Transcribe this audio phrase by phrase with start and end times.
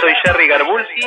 [0.00, 1.00] soy Jerry Garbulsi.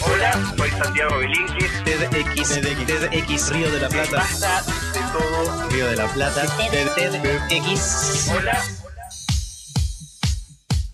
[0.00, 1.84] Hola, soy Santiago Bilinkis.
[1.84, 4.16] TEDx, TEDx Río de la Plata.
[4.16, 5.68] Basta de todo.
[5.70, 6.42] Río de la Plata.
[6.70, 8.30] TEDx.
[8.36, 8.58] Hola.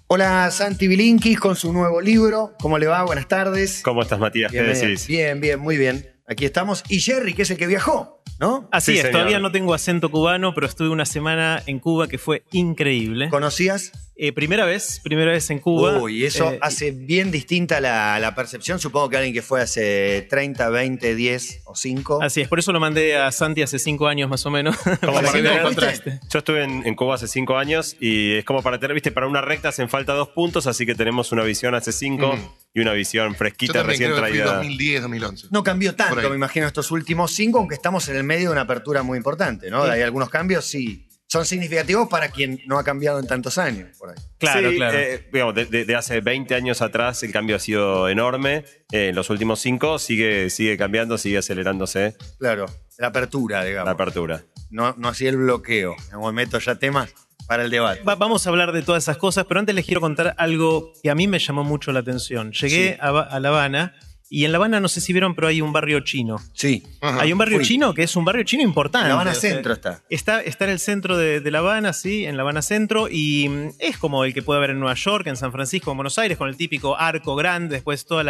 [0.06, 2.52] Hola Santi Bilinkis con su nuevo libro.
[2.60, 3.02] ¿Cómo le va?
[3.04, 3.80] Buenas tardes.
[3.82, 4.52] ¿Cómo estás, Matías?
[4.52, 5.06] ¿Qué Bien, decís?
[5.06, 6.06] bien, bien, muy bien.
[6.28, 6.84] Aquí estamos.
[6.88, 8.68] Y Jerry, que es el que viajó, ¿no?
[8.72, 9.12] Así Sí, es, señor.
[9.12, 13.28] todavía no tengo acento cubano, pero estuve una semana en Cuba que fue increíble.
[13.28, 13.92] ¿Conocías?
[14.16, 15.98] Eh, primera vez, primera vez en Cuba.
[15.98, 18.78] Uy, eso Eh, hace bien distinta la, la percepción.
[18.78, 22.22] Supongo que alguien que fue hace 30, 20, 10 o 5.
[22.22, 24.76] Así es, por eso lo mandé a Santi hace cinco años más o menos.
[25.00, 26.20] Como para ver, contraste.
[26.30, 29.26] Yo estuve en, en Cuba hace cinco años y es como para tener, viste, para
[29.26, 32.48] una recta hacen falta dos puntos, así que tenemos una visión hace cinco Mm.
[32.74, 34.56] y una visión Yo fresquita, también recién creo que fui traída.
[34.58, 35.46] 2010, 2011.
[35.50, 38.60] No cambió tanto, me imagino, estos últimos 5, aunque estamos en el medio de una
[38.62, 39.84] apertura muy importante, ¿no?
[39.84, 39.90] Sí.
[39.90, 41.06] Hay algunos cambios, sí.
[41.34, 43.88] Son significativos para quien no ha cambiado en tantos años.
[43.98, 44.14] Por ahí.
[44.38, 44.96] Claro, Sí, claro.
[44.98, 48.64] eh, digamos, de, de- de hace 20 años atrás el cambio ha sido enorme.
[48.92, 52.66] Eh, en los últimos cinco sigue, sigue cambiando, sigue acelerándose Claro,
[52.98, 53.86] la apertura, digamos.
[53.86, 54.44] la apertura.
[54.70, 55.96] No, no así el bloqueo.
[56.22, 57.12] Me meto ya temas
[57.48, 58.02] para el debate.
[58.04, 61.10] Va- vamos a hablar de todas esas cosas, pero antes les quiero contar algo que
[61.10, 62.52] a mí me llamó mucho la atención.
[62.52, 62.98] Llegué Sí.
[63.00, 63.94] a, a La Habana
[64.30, 66.40] y en La Habana no sé si vieron, pero hay un barrio chino.
[66.54, 66.82] Sí.
[67.00, 67.20] Ajá.
[67.20, 67.66] Hay un barrio fui.
[67.66, 69.04] chino que es un barrio chino importante.
[69.04, 70.02] En La Habana o sea, Centro está.
[70.08, 73.48] Está, está en el centro de, de La Habana, sí, en La Habana Centro, y
[73.48, 76.18] mm, es como el que puede haber en Nueva York, en San Francisco, en Buenos
[76.18, 78.24] Aires, con el típico arco grande, después todos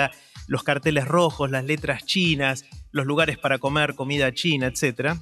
[0.47, 5.17] los carteles rojos, las letras chinas, los lugares para comer comida china, etc.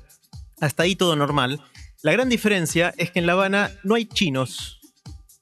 [0.61, 1.61] Hasta ahí todo normal.
[2.03, 4.81] La gran diferencia es que en La Habana no hay chinos.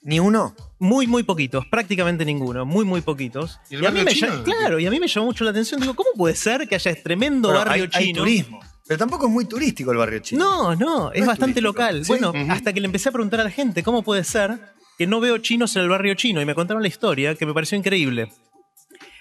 [0.03, 0.55] ¿Ni uno?
[0.79, 3.61] Muy, muy poquitos, prácticamente ninguno, muy, muy poquitos.
[3.69, 4.29] ¿Y el a mí me chino?
[4.29, 5.79] lla- claro, y a mí me llamó mucho la atención.
[5.81, 8.19] Digo, ¿cómo puede ser que haya este tremendo Pero barrio hay, hay chino?
[8.20, 8.61] turismo.
[8.87, 10.42] Pero tampoco es muy turístico el barrio chino.
[10.42, 11.83] No, no, es es bastante turístico.
[11.83, 12.05] local.
[12.05, 14.59] Sí, Bueno, hasta que le empecé a preguntar a la gente cómo puede ser
[14.97, 17.53] que no veo chinos en el barrio chino y me contaron la historia que me
[17.55, 18.33] pareció increíble.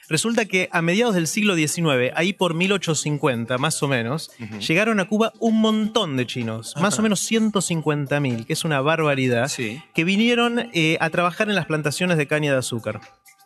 [0.09, 4.31] Resulta que a mediados del siglo XIX, ahí por 1850 más o menos,
[4.67, 9.47] llegaron a Cuba un montón de chinos, más o menos 150.000, que es una barbaridad,
[9.47, 9.81] Sí.
[9.93, 13.02] que vinieron eh, a trabajar en las plantaciones de caña de azúcar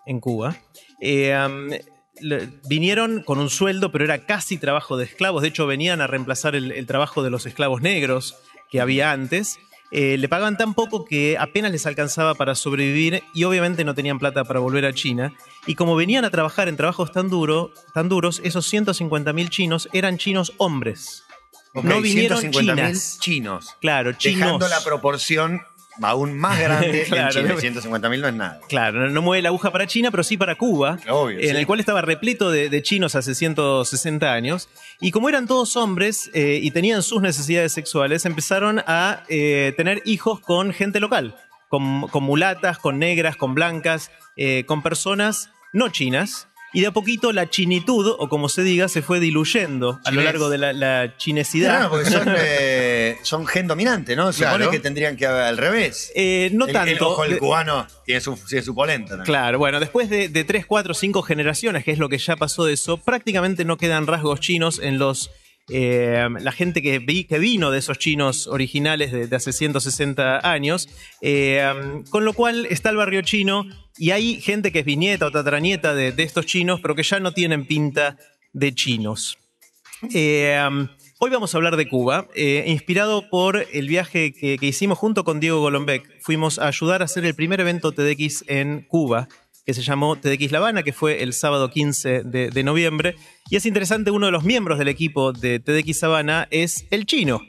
[0.05, 0.55] en Cuba.
[1.01, 1.35] Eh,
[2.69, 5.41] vinieron con un sueldo, pero era casi trabajo de esclavos.
[5.41, 8.35] De hecho, venían a reemplazar el, el trabajo de los esclavos negros
[8.71, 9.57] que había antes.
[9.95, 14.17] Eh, le pagaban tan poco que apenas les alcanzaba para sobrevivir y obviamente no tenían
[14.17, 15.33] plata para volver a China.
[15.67, 20.17] Y como venían a trabajar en trabajos tan, duro, tan duros, esos 150.000 chinos eran
[20.17, 21.23] chinos hombres.
[21.75, 23.17] No vinieron 150.000 chinas.
[23.19, 23.75] chinos.
[23.81, 24.39] Claro, chinos.
[24.39, 25.61] Dejando la proporción
[26.01, 27.39] aún más grande Claro.
[27.41, 27.81] en China.
[27.81, 28.59] 150.000 no es nada.
[28.67, 31.55] Claro, no, mueve la aguja para China, pero sí para Cuba, Obvio, en sí.
[31.55, 34.69] el cual estaba repleto de, de chinos hace 160 años.
[34.99, 40.01] Y como eran todos hombres eh, y tenían sus necesidades sexuales, empezaron a eh, tener
[40.05, 41.35] hijos con gente local,
[41.69, 46.47] con, con mulatas, con negras, con blancas, eh, con personas no chinas.
[46.73, 50.21] Y de a poquito la chinitud, o como se diga, se fue diluyendo a lo
[50.21, 51.89] largo de la, la Claro, chinesidad.
[51.89, 54.31] porque son, eh, son gen dominante, ¿no?
[54.33, 54.71] Se supone Claro.
[54.71, 56.11] que tendrían que haber al revés.
[56.15, 56.91] Eh, no El- tanto.
[56.91, 59.09] El, ojo, cubano tiene su, tiene su polenta.
[59.09, 59.25] también.
[59.25, 62.65] Claro, bueno, después de, de 3, 4, 5 generaciones, que es lo que ya pasó
[62.65, 65.29] de eso, prácticamente no quedan rasgos chinos en los...
[65.69, 70.89] eh, la gente que, vi- que vino de esos chinos originales de, hace 160 años,
[71.21, 71.63] eh,
[72.09, 73.65] con lo cual está el barrio chino
[73.97, 77.31] y hay gente que es viñeta o tatranieta de, estos chinos, pero que ya no
[77.33, 78.17] tienen pinta
[78.51, 79.37] de chinos.
[80.01, 84.97] Um, hoy vamos a hablar de Cuba, eh, inspirado por el viaje que, que hicimos
[84.97, 86.21] junto con Diego Golombek.
[86.21, 89.29] Fuimos a ayudar a hacer el primer evento TEDx en Cuba,
[89.65, 93.15] que se llamó TEDx La Habana, que fue el sábado 15 de, de noviembre.
[93.49, 97.41] Y es interesante, uno de los miembros del equipo de TEDx Habana es el chino.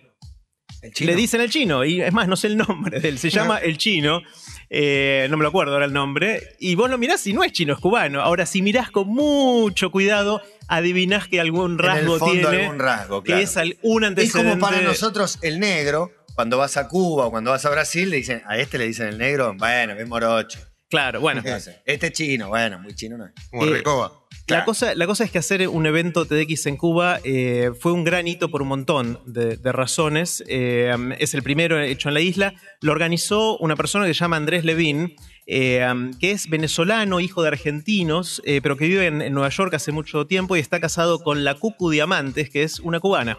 [0.83, 1.11] El chino.
[1.11, 3.57] Le dicen el chino, y es más, no sé el nombre de él, se llama
[3.59, 4.21] el chino.
[4.69, 6.43] eh, no me lo acuerdo ahora el nombre.
[6.61, 8.21] Y vos lo mirás y no es chino, es cubano.
[8.21, 12.65] Ahora, si mirás con mucho cuidado, adivinás que algún En rasgo el fondo tiene.
[12.67, 14.51] algún rasgo, Que es un Es antecedente.
[14.51, 18.17] como para nosotros el negro, cuando vas a Cuba o cuando vas a Brasil, le
[18.19, 20.59] dicen, a este le dicen el negro, bueno, es morocho.
[20.91, 21.43] Claro, bueno.
[21.85, 23.33] Este es chino, bueno, muy chino no es.
[23.51, 24.13] Como Eh, Recoba.
[24.31, 24.65] La Claro.
[24.67, 28.29] cosa, la cosa es que hacer un evento TEDx en Cuba eh, fue un gran
[28.29, 30.45] hito por un montón de, de razones.
[30.47, 32.53] Eh, es el primero hecho en la isla.
[32.83, 35.17] Lo organizó una persona que se llama Andrés Levín,
[35.47, 35.87] eh,
[36.21, 39.93] que es venezolano, hijo de argentinos, eh, pero que vive en, en Nueva York hace
[39.93, 43.39] mucho tiempo y está casado con la Cucu Diamantes, que es una cubana.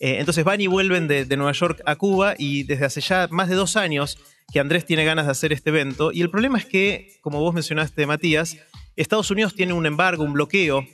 [0.00, 3.28] Eh, entonces van y vuelven de, de Nueva York a Cuba y desde hace ya
[3.30, 4.18] más de dos años
[4.52, 6.12] que Andrés tiene ganas de hacer este evento.
[6.12, 8.56] Y el problema es que, como vos mencionaste, Matías,
[8.96, 10.86] Estados Unidos tiene un embargo, un bloqueo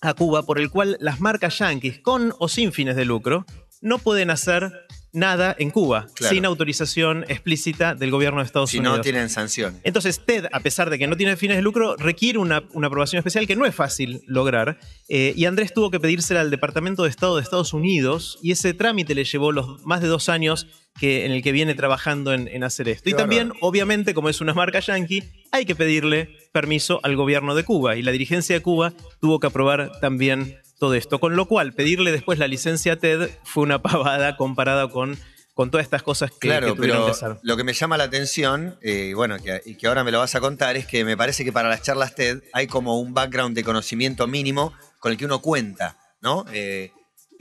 [0.00, 3.46] a Cuba por el cual las marcas yanquis, con o sin fines de lucro,
[3.80, 4.72] no pueden hacer
[5.12, 6.34] nada en Cuba, Claro.
[6.34, 8.98] sin autorización explícita del gobierno de Estados Si Unidos.
[8.98, 9.80] no tienen sanciones.
[9.84, 13.18] Entonces, TED, a pesar de que no tiene fines de lucro, requiere una, una aprobación
[13.18, 14.78] especial que no es fácil lograr.
[15.08, 18.72] Eh, y Andrés tuvo que pedírsela al Departamento de Estado de Estados Unidos y ese
[18.74, 20.66] trámite le llevó los más de dos años
[20.98, 23.04] que, en el que viene trabajando en, en hacer esto.
[23.04, 27.54] Qué y también, obviamente, como es una marca yankee, hay que pedirle permiso al gobierno
[27.54, 27.96] de Cuba.
[27.96, 31.20] Y la dirigencia de Cuba tuvo que aprobar también todo esto.
[31.20, 35.16] Con lo cual, pedirle después la licencia a TED fue una pavada comparada con,
[35.54, 37.36] con todas estas cosas que, Claro, que tuvieron pero que hacer.
[37.44, 40.18] lo que me llama la atención, eh, y bueno, que, y que ahora me lo
[40.18, 43.14] vas a contar, es que me parece que para las charlas TED hay como un
[43.14, 46.46] background de conocimiento mínimo con el que uno cuenta, ¿no?
[46.52, 46.90] Eh,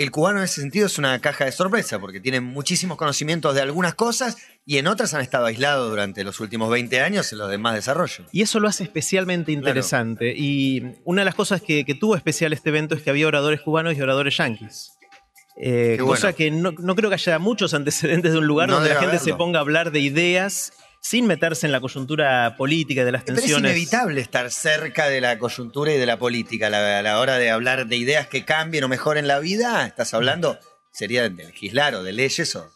[0.03, 3.61] el cubano en ese sentido es una caja de sorpresa, porque tiene muchísimos conocimientos de
[3.61, 7.49] algunas cosas y en otras han estado aislados durante los últimos 20 años en los
[7.49, 8.27] demás desarrollos.
[8.31, 10.33] Y eso lo hace especialmente interesante.
[10.35, 13.61] Y una de las cosas que, que tuvo especial este evento es que había oradores
[13.61, 14.91] cubanos y oradores yanquis.
[15.57, 16.37] Eh, cosa bueno.
[16.37, 19.19] que no, no creo que haya muchos antecedentes de un lugar No donde la gente
[19.19, 23.35] se ponga a hablar de ideas sin meterse en la coyuntura política de las Pero
[23.37, 23.71] es tensiones.
[23.71, 27.37] inevitable estar cerca de la coyuntura y de la política a la, a la hora
[27.39, 29.85] de hablar de ideas que cambien o mejoren la vida.
[29.87, 30.59] Estás hablando,
[30.91, 32.71] sería de legislar o de leyes o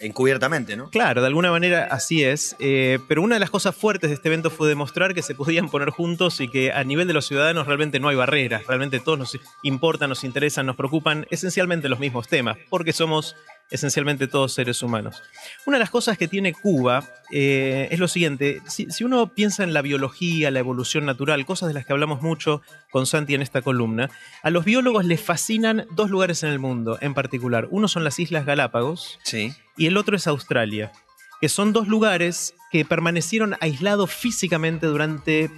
[0.00, 0.88] encubiertamente, ¿no?
[0.90, 2.56] Claro, de alguna manera así es.
[2.58, 5.68] eh, pero una de las cosas fuertes de este evento fue demostrar que se podían
[5.68, 8.66] poner juntos y que a nivel de los ciudadanos realmente no hay barreras.
[8.66, 13.36] Realmente todos nos importan, nos interesan, nos preocupan esencialmente los mismos temas, porque somos
[13.70, 15.22] esencialmente todos seres humanos.
[15.66, 19.62] Una de las cosas que tiene Cuba eh, es lo siguiente, si, si uno piensa
[19.64, 23.42] en la biología, la evolución natural, cosas de las que hablamos mucho con Santi en
[23.42, 24.10] esta columna,
[24.42, 27.68] a los biólogos les fascinan dos lugares en el mundo en particular.
[27.70, 29.52] Uno son las Islas Galápagos, Sí.
[29.76, 30.92] y el otro es Australia,
[31.40, 35.50] que son dos lugares que permanecieron aislados físicamente durante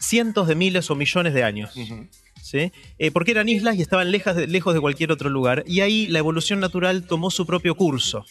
[0.00, 1.72] cientos de miles o millones de años.
[2.42, 2.72] ¿Sí?
[2.98, 6.06] Eh, porque eran islas y estaban lejas de- lejos de cualquier otro lugar, y ahí
[6.06, 8.24] la evolución natural tomó su propio curso.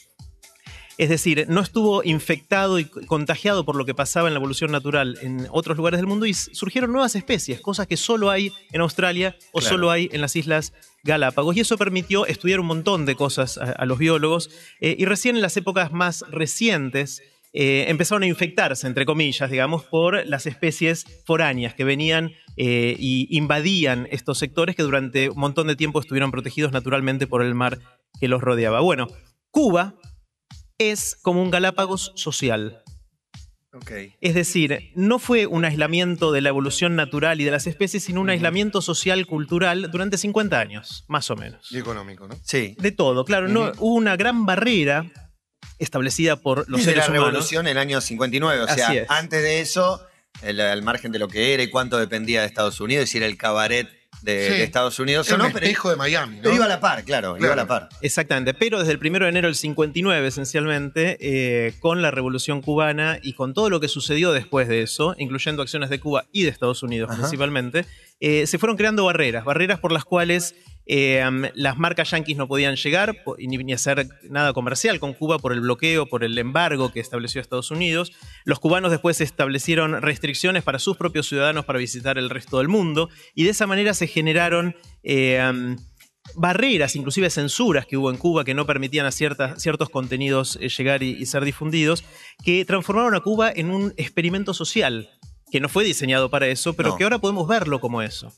[0.99, 5.19] Es decir, no estuvo infectado y contagiado por lo que pasaba en la evolución natural
[5.21, 9.35] en otros lugares del mundo y surgieron nuevas especies, cosas que solo hay en Australia
[9.51, 9.75] o Claro.
[9.75, 10.73] solo hay en las islas
[11.03, 11.55] Galápagos.
[11.55, 14.49] Y eso permitió estudiar un montón de cosas a, a los biólogos.
[14.81, 17.21] eh, y recién en las épocas más recientes
[17.53, 23.27] eh, empezaron a infectarse, entre comillas, digamos, por las especies foráneas que venían eh, y
[23.35, 27.79] invadían estos sectores que durante un montón de tiempo estuvieron protegidos naturalmente por el mar
[28.19, 28.81] que los rodeaba.
[28.81, 29.07] Bueno,
[29.51, 29.95] Cuba
[30.77, 32.83] es como un Galápagos social.
[33.73, 33.91] Ok.
[34.21, 38.21] Es decir, no fue un aislamiento de la evolución natural y de las especies, sino
[38.21, 41.71] un aislamiento social, cultural, durante 50 años, más o menos.
[41.71, 42.35] Y económico, ¿no?
[42.43, 42.75] Sí.
[42.79, 45.11] De todo, claro, no, hubo una gran barrera
[45.79, 47.25] establecida por los Desde seres la humanos.
[47.27, 48.61] revolución en el año 59.
[48.63, 49.09] O sea, Así es.
[49.09, 50.01] antes de eso,
[50.41, 53.17] el- al margen de lo que era y cuánto dependía de Estados Unidos, y si
[53.17, 53.87] era el cabaret
[54.23, 54.53] de, Sí.
[54.57, 56.41] de Estados Unidos Era o un no, pero, espejo de Miami, ¿no?
[56.41, 57.89] pero iba a la par, claro, iba a la par.
[58.01, 63.19] Exactamente, pero desde el 1 de enero del 59, esencialmente, eh, con la Revolución Cubana
[63.21, 66.49] y con todo lo que sucedió después de eso, incluyendo acciones de Cuba y de
[66.49, 67.19] Estados Unidos Ajá.
[67.19, 67.85] principalmente,
[68.19, 70.55] eh, se fueron creando barreras, barreras por las cuales
[70.87, 71.23] eh,
[71.55, 75.61] las marcas yanquis no podían llegar ni, ni hacer nada comercial con Cuba por el
[75.61, 78.13] bloqueo, por el embargo que estableció Estados Unidos.
[78.45, 83.09] Los cubanos después establecieron restricciones para sus propios ciudadanos para visitar el resto del mundo
[83.35, 84.75] y de esa manera se generaron...
[85.03, 85.75] eh,
[86.35, 90.67] barreras, inclusive censuras que hubo en Cuba que no permitían a ciertas, ciertos contenidos eh,
[90.67, 92.03] llegar y, y ser difundidos,
[92.43, 95.09] que transformaron a Cuba en un experimento social,
[95.51, 96.97] que no fue diseñado para eso, pero No.
[96.97, 98.33] que ahora podemos verlo como eso.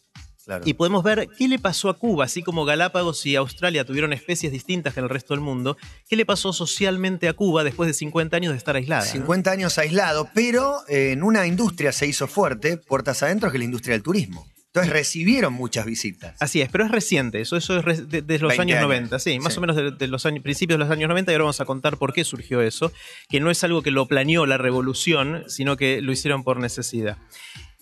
[0.46, 0.64] Claro.
[0.66, 4.52] Y podemos ver qué le pasó a Cuba, así como Galápagos y Australia tuvieron especies
[4.52, 5.78] distintas que en el resto del mundo,
[6.08, 9.06] qué le pasó socialmente a Cuba después de 50 años de estar aislada.
[9.06, 9.12] ¿no?
[9.12, 13.60] 50 años aislado, pero eh, en una industria se hizo fuerte, puertas adentro, que es
[13.60, 14.48] la industria del turismo.
[14.68, 16.36] Entonces recibieron muchas visitas.
[16.40, 18.88] Así es, pero es reciente, eso, eso es de, de los 20 años años.
[18.88, 19.58] 90, sí, más Sí.
[19.58, 21.66] o menos de, de los años, principios de los años 90 y ahora vamos a
[21.66, 22.92] contar por qué surgió eso,
[23.30, 27.18] que no es algo que lo planeó la revolución, sino que lo hicieron por necesidad.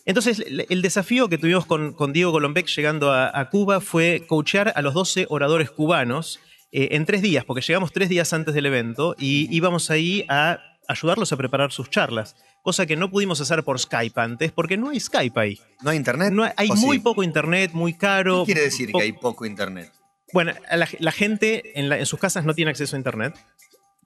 [0.08, 4.74] Entonces, el, desafío que tuvimos con, con Diego Golombek llegando a, a Cuba fue coachear
[4.76, 6.40] a los 12 oradores cubanos
[6.72, 10.60] eh, en tres días, porque llegamos tres días antes del evento y íbamos ahí a
[10.88, 14.90] ayudarlos a preparar sus charlas, cosa que no pudimos hacer por Skype antes, porque no
[14.90, 15.60] hay Skype ahí.
[15.82, 16.32] ¿No hay internet?
[16.32, 17.04] No hay, hay ¿O muy sí?
[17.04, 18.40] poco internet, muy caro.
[18.46, 19.92] ¿Qué quiere decir que hay poco internet?
[20.34, 23.34] bueno, la, la gente en, la- en sus casas no tiene acceso a Internet.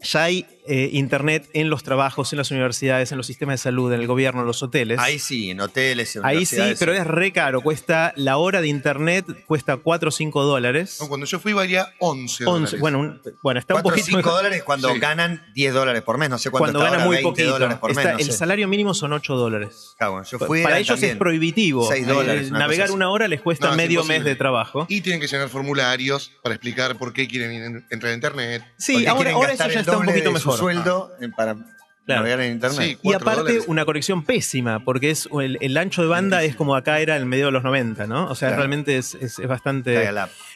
[0.01, 3.91] Ya hay eh, internet en los trabajos, en las universidades, en los sistemas de salud,
[3.93, 5.00] en el gobierno, en los hoteles.
[5.00, 7.62] Ahí sí, en hoteles, en Ahí sí, pero es re caro.
[7.62, 10.98] Cuesta la hora de internet, cuesta 4 o 5 dólares.
[11.01, 12.79] No, cuando yo fui valía 11 11, dólares.
[12.79, 14.34] bueno, un- bueno, está un 4 o poquito 5 mejor.
[14.34, 15.00] dólares cuando Sí.
[15.00, 16.29] ganan 10 dólares por mes.
[16.29, 17.51] No sé cuánto Cuando está gana ahora, muy 20 poquito.
[17.53, 18.13] dólares por Está- mes.
[18.13, 18.31] no el sé.
[18.34, 19.96] salario mínimo son 8 dólares.
[20.00, 21.88] Bueno, yo fui, Para ellos también es prohibitivo.
[21.89, 22.46] 6 dólares.
[22.48, 22.93] Eh, una navegar cosa así.
[22.93, 24.20] una hora les cuesta No, es medio imposible.
[24.20, 24.86] mes de trabajo.
[24.89, 28.63] Y tienen que llenar formularios para explicar por qué quieren ir- entrar a internet.
[28.77, 30.60] Sí, Porque ahora, quieren ahora eso gastar ya el está un poquito de su mejor.
[30.60, 31.55] sueldo en- para
[32.03, 32.21] Claro.
[32.24, 32.81] navegar en internet.
[32.81, 32.98] Sí.
[33.03, 33.63] Y aparte, dólares.
[33.67, 37.27] una conexión pésima, porque es el, el ancho de banda es como acá era en
[37.27, 38.25] medio de los 90, ¿no?
[38.25, 38.62] O sea, Claro.
[38.63, 40.10] realmente es, es- es bastante.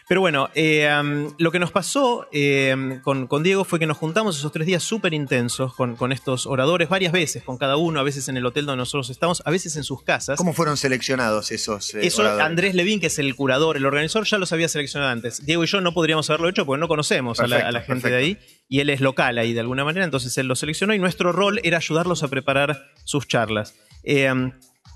[0.07, 3.97] Pero bueno, eh, um, lo que nos pasó eh, con, con Diego fue que nos
[3.97, 7.99] juntamos esos tres días súper intensos con, con estos oradores varias veces, con cada uno,
[7.99, 10.37] a veces en el hotel donde nosotros estamos, a veces en sus casas.
[10.37, 12.45] ¿Cómo fueron seleccionados esos eh, Eso oradores?
[12.45, 15.43] Andrés Levín, que es el curador, el organizador, ya los había seleccionado antes.
[15.45, 17.93] Diego y yo no podríamos haberlo hecho porque no conocemos a la, a la Perfecto,
[17.93, 20.93] gente de ahí y él es local ahí de alguna manera, entonces él los seleccionó
[20.93, 23.75] y nuestro rol era ayudarlos a preparar sus charlas.
[24.03, 24.51] Eh,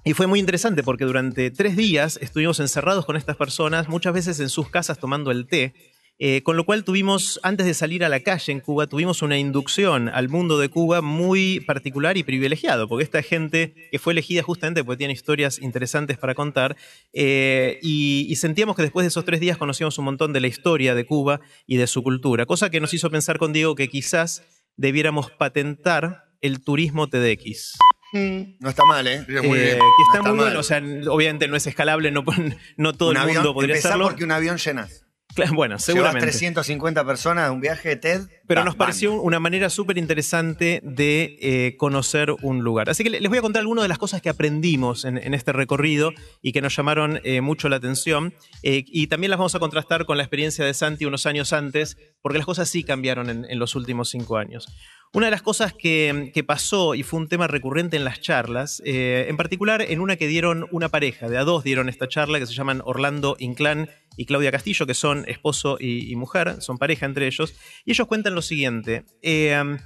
[0.05, 4.39] y fue muy interesante porque durante tres días estuvimos encerrados con estas personas, muchas veces
[4.39, 5.73] en sus casas tomando el té.
[6.19, 9.37] Eh, con lo cual tuvimos, antes de salir a la calle en Cuba, tuvimos una
[9.37, 14.43] inducción al mundo de Cuba muy particular y privilegiado, porque esta gente que fue elegida
[14.43, 16.75] justamente porque tiene historias interesantes para contar,
[17.13, 20.47] eh, y, y sentíamos que después de esos tres días conocíamos un montón de la
[20.47, 23.87] historia de Cuba y de su cultura, cosa que nos hizo pensar con Diego que
[23.87, 24.43] quizás
[24.75, 27.77] debiéramos patentar el turismo TDX.
[28.11, 29.23] No está mal, ¿eh?
[29.27, 29.77] muy Eh, bien.
[29.77, 30.45] que está No está muy mal.
[30.47, 32.23] bueno, o sea, obviamente no es escalable, no,
[32.77, 34.07] no todo un el avión, mundo podría empezá hacerlo.
[34.07, 35.05] porque un avión llenas.
[35.35, 36.25] Bueno, Llevas seguramente.
[36.27, 38.21] 350 personas a un viaje de TED.
[38.47, 42.89] Pero nos pareció una manera súper interesante de eh, conocer un lugar.
[42.89, 45.33] Así que le- les voy a contar algunas de las cosas que aprendimos en, en
[45.33, 48.33] este recorrido y que nos llamaron eh, mucho la atención.
[48.63, 51.97] Eh, y también las vamos a contrastar con la experiencia de Santi unos años antes,
[52.21, 54.67] porque las cosas sí cambiaron en, en los últimos cinco años.
[55.11, 58.81] Una de las cosas que, que pasó y fue un tema recurrente en las charlas,
[58.85, 62.37] eh, en particular en una que dieron una pareja, de a dos dieron esta charla,
[62.37, 66.77] que se llaman Orlando Inclán y Claudia Castillo, que son esposo y, y mujer, son
[66.77, 69.05] pareja entre ellos, y ellos cuentan lo siguiente.
[69.23, 69.77] eh,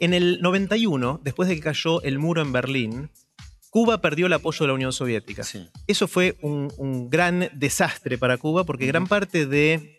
[0.00, 3.10] en el 91, después de que cayó el muro en Berlín,
[3.70, 5.44] Cuba perdió el apoyo de la Unión Soviética.
[5.44, 5.68] Sí.
[5.86, 9.93] Eso fue un, un gran desastre para Cuba porque gran parte de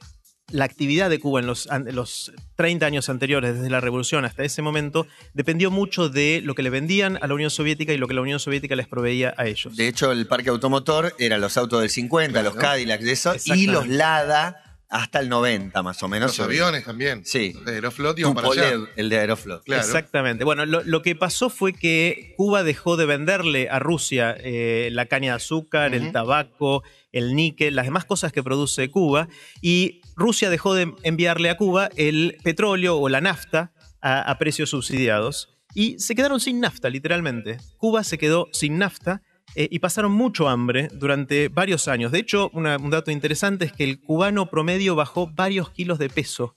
[0.52, 4.44] la actividad de Cuba en los, en los 30 años anteriores, desde la revolución hasta
[4.44, 8.08] ese momento, dependió mucho de lo que le vendían a la Unión Soviética y lo
[8.08, 9.75] que la Unión Soviética les proveía a ellos.
[9.75, 12.56] De hecho, el parque automotor eran los autos del 50, los.
[12.56, 16.38] Cadillacs de eso, y los Lada hasta el 90 más o menos.
[16.38, 17.25] Los aviones también.
[17.25, 17.54] Sí.
[17.54, 18.74] Los de Aeroflot iban para allá.
[18.96, 19.64] El de Aeroflot.
[19.64, 19.84] Claro.
[19.84, 20.44] Exactamente.
[20.44, 25.08] Bueno, lo, lo que pasó fue que Cuba dejó de venderle a Rusia eh, la
[25.08, 29.28] caña de azúcar, el tabaco, el níquel, las demás cosas que produce Cuba,
[29.62, 35.57] y Rusia dejó de enviarle a Cuba el petróleo o la nafta a, precios subsidiados.
[35.74, 37.57] Y se quedaron sin nafta, literalmente.
[37.77, 39.22] Cuba se quedó sin nafta
[39.55, 42.12] eh, y pasaron mucho hambre durante varios años.
[42.12, 46.53] De hecho, un dato interesante es que el cubano promedio bajó varios kilos de peso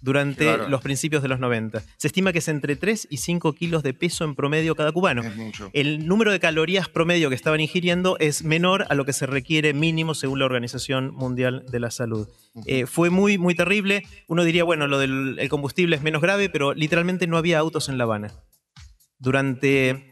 [0.00, 1.82] durante los principios de los 90.
[1.96, 5.22] Se estima que es entre 3 y 5 kilos de peso en promedio cada cubano.
[5.22, 5.70] Es mucho.
[5.72, 9.74] El número de calorías promedio que estaban ingiriendo es menor a lo que se requiere
[9.74, 12.28] mínimo según la Organización Mundial de la Salud.
[12.66, 14.04] Eh, fue muy, muy terrible.
[14.26, 17.88] Uno diría, bueno, lo del el combustible es menos grave, pero literalmente no había autos
[17.88, 18.32] en La Habana.
[19.18, 20.07] Durante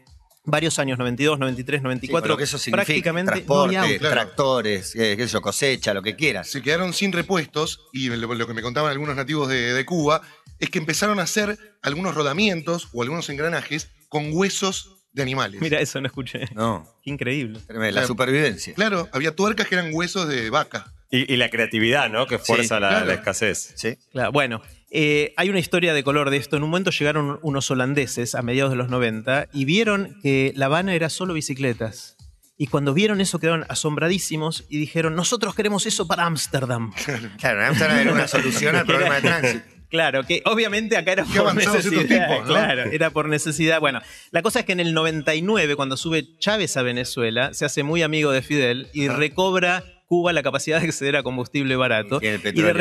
[0.47, 2.85] varios años, 92, 93, Sí, con 94, lo que eso significa.
[2.85, 3.99] prácticamente no Transporte.
[3.99, 4.15] Claro.
[4.15, 6.47] tractores, eh, qué sé yo, cosecha, lo que quieras.
[6.49, 10.21] se quedaron sin repuestos y lo, lo que me contaban algunos nativos de, de Cuba
[10.59, 15.61] es que empezaron a hacer algunos rodamientos o algunos engranajes con huesos de animales.
[15.61, 16.45] Mira, eso no escuché.
[16.55, 17.59] No, Qué increíble.
[17.69, 18.73] la supervivencia.
[18.73, 20.93] Claro, había tuercas que eran huesos de vaca.
[21.09, 22.27] Y, y la creatividad, ¿no?
[22.27, 23.05] Que fuerza la, claro.
[23.05, 23.73] la escasez.
[23.75, 23.97] Sí.
[24.11, 26.57] Claro, bueno, eh, hay una historia de color de esto.
[26.57, 30.67] En un momento llegaron unos holandeses a mediados de los 90 y vieron que La
[30.67, 32.15] Habana era solo bicicletas.
[32.59, 36.91] Y cuando vieron eso quedaron asombradísimos y dijeron, nosotros queremos eso para Ámsterdam.
[37.39, 39.65] Claro, Ámsterdam era una solución al problema de tránsito.
[39.89, 42.01] Claro, que obviamente acá era Qué por necesidad.
[42.01, 42.53] tipos, ¿no?
[42.53, 43.79] Claro, era por necesidad.
[43.79, 44.01] Bueno,
[44.31, 48.01] la cosa es que en el 99, cuando sube Chávez a Venezuela, se hace muy
[48.01, 52.19] amigo de Fidel y recobra Cuba la capacidad de acceder a combustible barato.
[52.21, 52.73] Y de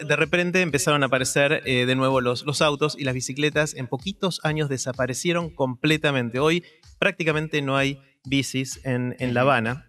[0.00, 3.86] de repente empezaron a aparecer eh, de nuevo los, los autos y las bicicletas en
[3.86, 6.38] poquitos años desaparecieron completamente.
[6.38, 6.64] Hoy
[6.98, 9.88] prácticamente no hay bicis en, en La Habana.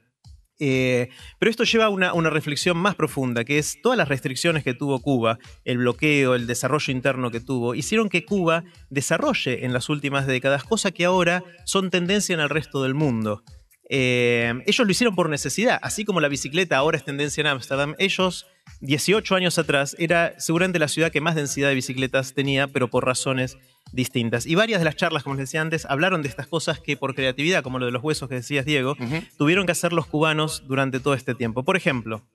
[0.60, 1.10] Eh,
[1.40, 4.74] pero esto lleva a una, una reflexión más profunda, que es todas las restricciones que
[4.74, 9.90] tuvo Cuba, el bloqueo, el desarrollo interno que tuvo, hicieron que Cuba desarrolle en las
[9.90, 13.44] últimas décadas cosas que ahora son tendencia en el resto del mundo.
[13.90, 17.96] Eh, ellos lo hicieron por necesidad, así como la bicicleta ahora es tendencia en Ámsterdam.
[17.98, 18.48] Ellos,
[18.82, 23.06] 18 años atrás, era seguramente la ciudad que más densidad de bicicletas tenía, pero por
[23.06, 23.58] razones
[23.92, 24.46] distintas.
[24.46, 27.14] Y varias de las charlas, como les decía antes, hablaron de estas cosas que por
[27.16, 28.96] creatividad, como lo de los huesos que decías, Diego,
[29.38, 31.64] tuvieron que hacer los cubanos durante todo este tiempo.
[31.64, 32.26] Por ejemplo,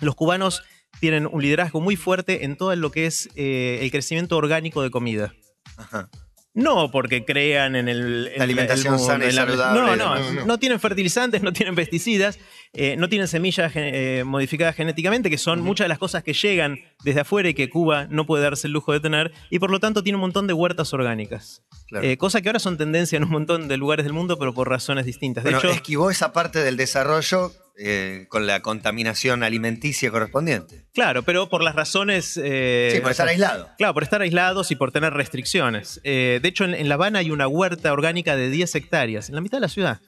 [0.00, 0.62] los cubanos
[1.00, 4.90] tienen un liderazgo muy fuerte en todo lo que es eh, el crecimiento orgánico de
[4.90, 5.34] comida.
[5.76, 6.10] Ajá.
[6.58, 9.80] No porque crean en el, en La alimentación el sana y saludable.
[9.80, 10.58] No, no, No, no, no.
[10.58, 12.38] tienen fertilizantes, no tienen pesticidas,
[12.74, 16.78] eh, no tienen semillas eh, modificadas genéticamente, que son muchas de las cosas que llegan
[17.04, 19.80] desde afuera y que Cuba no puede darse el lujo de tener, y por lo
[19.80, 21.62] tanto tiene un montón de huertas orgánicas.
[21.88, 22.06] Claro.
[22.06, 24.68] Eh, cosa que ahora son tendencia en un montón de lugares del mundo, pero por
[24.68, 25.44] razones distintas.
[25.44, 30.84] De Bueno, hecho, esquivó esa parte del desarrollo eh, con la contaminación alimenticia correspondiente.
[30.92, 32.38] claro, pero por las razones...
[32.42, 33.70] eh, sí, por estar aislado.
[33.78, 36.00] Claro, por estar aislados y por tener restricciones.
[36.04, 39.36] Eh, de hecho, en, en La Habana hay una huerta orgánica de 10 hectáreas, en
[39.36, 40.00] la mitad de la ciudad.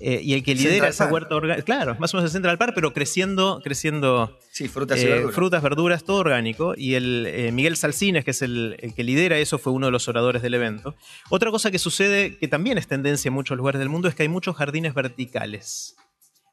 [0.00, 2.56] Eh, y el que lidera Central esa huerta orgánica, claro, más o menos el Central
[2.58, 5.34] Park, pero creciendo, creciendo Sí, frutas y eh, verduras.
[5.34, 6.74] frutas, verduras, todo orgánico.
[6.76, 9.92] Y el eh, Miguel Salcines, que es el, el que lidera eso, fue uno de
[9.92, 10.94] los oradores del evento.
[11.30, 14.22] Otra cosa que sucede, que también es tendencia en muchos lugares del mundo, es que
[14.22, 15.96] hay muchos jardines verticales.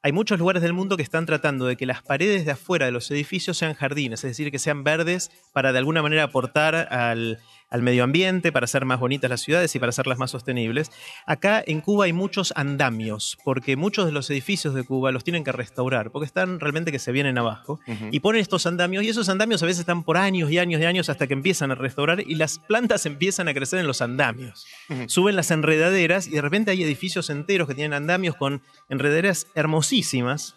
[0.05, 2.91] Hay muchos lugares del mundo que están tratando de que las paredes de afuera de
[2.91, 7.39] los edificios sean jardines, es decir, que sean verdes para de alguna manera aportar al,
[7.69, 10.91] al medio ambiente, para hacer más bonitas las ciudades y para hacerlas más sostenibles.
[11.25, 15.43] Acá en Cuba hay muchos andamios, porque muchos de los edificios de Cuba los tienen
[15.43, 17.79] que restaurar, porque están realmente que se vienen abajo,
[18.11, 20.85] y ponen estos andamios, y esos andamios a veces están por años y años y
[20.85, 24.65] años hasta que empiezan a restaurar, y las plantas empiezan a crecer en los andamios.
[25.07, 30.55] Suben las enredaderas, y de repente hay edificios enteros que tienen andamios con enredaderas hermosísimas,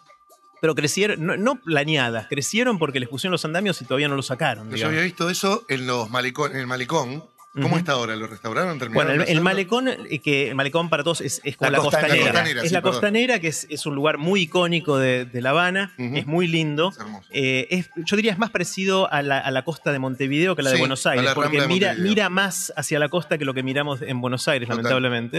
[0.61, 4.27] pero crecieron, no, no planeadas, crecieron porque les pusieron los andamios y todavía no los
[4.27, 4.71] sacaron.
[4.75, 7.25] Yo había visto eso en los malecón, en el malecón.
[7.55, 8.14] ¿Cómo está ahora?
[8.14, 8.78] ¿Lo restauraron?
[8.78, 11.71] Bueno, ¿Terminaron el, de el malecón, eh, que el malecón para todos es, es como
[11.71, 12.14] La la, costanera.
[12.14, 12.93] La costanera, es sí, la perdón.
[12.93, 16.90] costanera, que es, es un lugar muy icónico de, de La Habana, es muy lindo.
[16.90, 17.28] Es hermoso.
[17.33, 20.62] Eh, es- yo diría es más parecido a la, a la costa de Montevideo que
[20.62, 24.02] a la de Buenos Aires, porque mira, más hacia la costa que lo que miramos
[24.02, 24.83] en Buenos Aires, Total.
[24.85, 25.38] lamentablemente.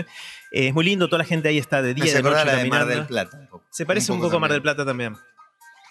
[0.52, 2.46] Eh, es muy lindo, toda la gente ahí está de Me día hace de noche
[2.46, 3.48] la de Mar del Plata.
[3.70, 5.16] Se parece Un un poco a Mar del Plata también.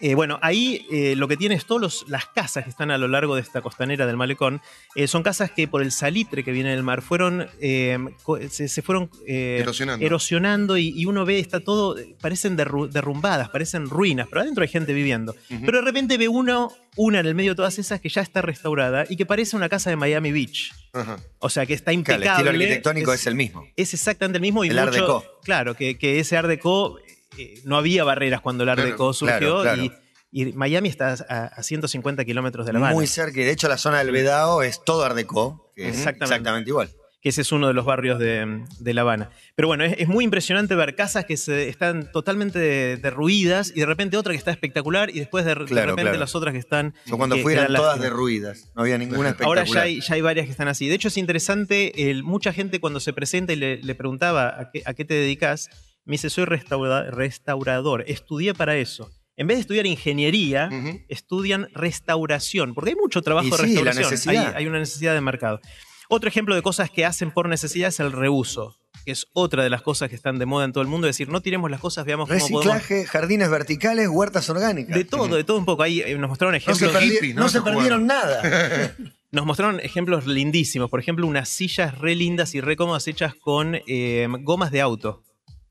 [0.00, 3.08] Eh, bueno, ahí eh, lo que tiene es todas las casas que están a lo
[3.08, 4.60] largo de esta costanera del malecón.
[4.94, 9.10] eh, son casas que por el salitre que viene del mar fueron se, se fueron
[9.26, 10.04] Erosionando.
[10.06, 14.68] erosionando y, y uno ve, está todo, parecen derru- derrumbadas, parecen ruinas, pero adentro hay
[14.68, 15.34] gente viviendo.
[15.64, 18.42] Pero de repente ve uno, una en el medio de todas esas que ya está
[18.42, 20.72] restaurada y que parece una casa de Miami Beach.
[20.92, 21.18] Ajá.
[21.40, 22.28] O sea, que está Claro, impecable.
[22.30, 23.64] el estilo arquitectónico es, el mismo.
[23.76, 24.64] Es exactamente el mismo.
[24.64, 25.24] Y El Art mucho- Deco.
[25.44, 26.98] Claro, que, que ese Art Deco
[27.38, 29.62] eh, no había barreras cuando el Art Claro, Deco surgió.
[29.62, 29.82] claro, claro.
[29.82, 29.92] Y,
[30.30, 32.94] y Miami está a, a 150 kilómetros de La Habana.
[32.94, 33.40] Muy cerca.
[33.40, 36.68] De hecho, la zona del Vedao es todo Art Deco, que es Exactamente.
[36.68, 36.90] igual.
[37.20, 39.30] que ese es uno de los barrios de, de La Habana.
[39.56, 43.80] Pero bueno, es, es muy impresionante ver casas que se, están totalmente de- derruidas y
[43.80, 46.16] de repente otra que está espectacular y después de, repente claro.
[46.16, 46.94] las otras que están...
[47.06, 48.70] Yo cuando que- fui eran todas derruidas.
[48.76, 49.64] No había ninguna espectacular.
[49.66, 50.88] Ahora ya hay, ya hay varias que están así.
[50.88, 54.70] De hecho, es interesante, el- mucha gente cuando se presenta y le, le preguntaba a
[54.70, 55.70] qué, a qué te dedicas,
[56.08, 59.10] me dice, soy restaura- restaurador, estudié para eso.
[59.36, 60.68] En vez de estudiar ingeniería,
[61.08, 64.10] estudian restauración, porque hay mucho trabajo Y de sí, la restauración.
[64.10, 64.46] necesidad.
[64.48, 65.60] Hay, hay una necesidad de mercado.
[66.08, 69.70] Otro ejemplo de cosas que hacen por necesidad es el reuso, que es otra de
[69.70, 71.06] las cosas que están de moda en todo el mundo.
[71.06, 72.64] Es decir, no tiremos las cosas, veamos cómo podemos...
[72.64, 74.96] Reciclaje, jardines verticales, huertas orgánicas.
[74.96, 75.82] De todo, de todo un poco.
[75.82, 76.94] Ahí eh, nos mostraron No se, ejemplos.
[77.02, 77.42] perdi- perdi- hippie, ¿no?
[77.42, 78.94] no se perdieron nada.
[79.30, 80.88] Nos mostraron ejemplos lindísimos.
[80.88, 85.22] Por ejemplo, unas sillas re lindas y re cómodas hechas con eh, gomas de auto.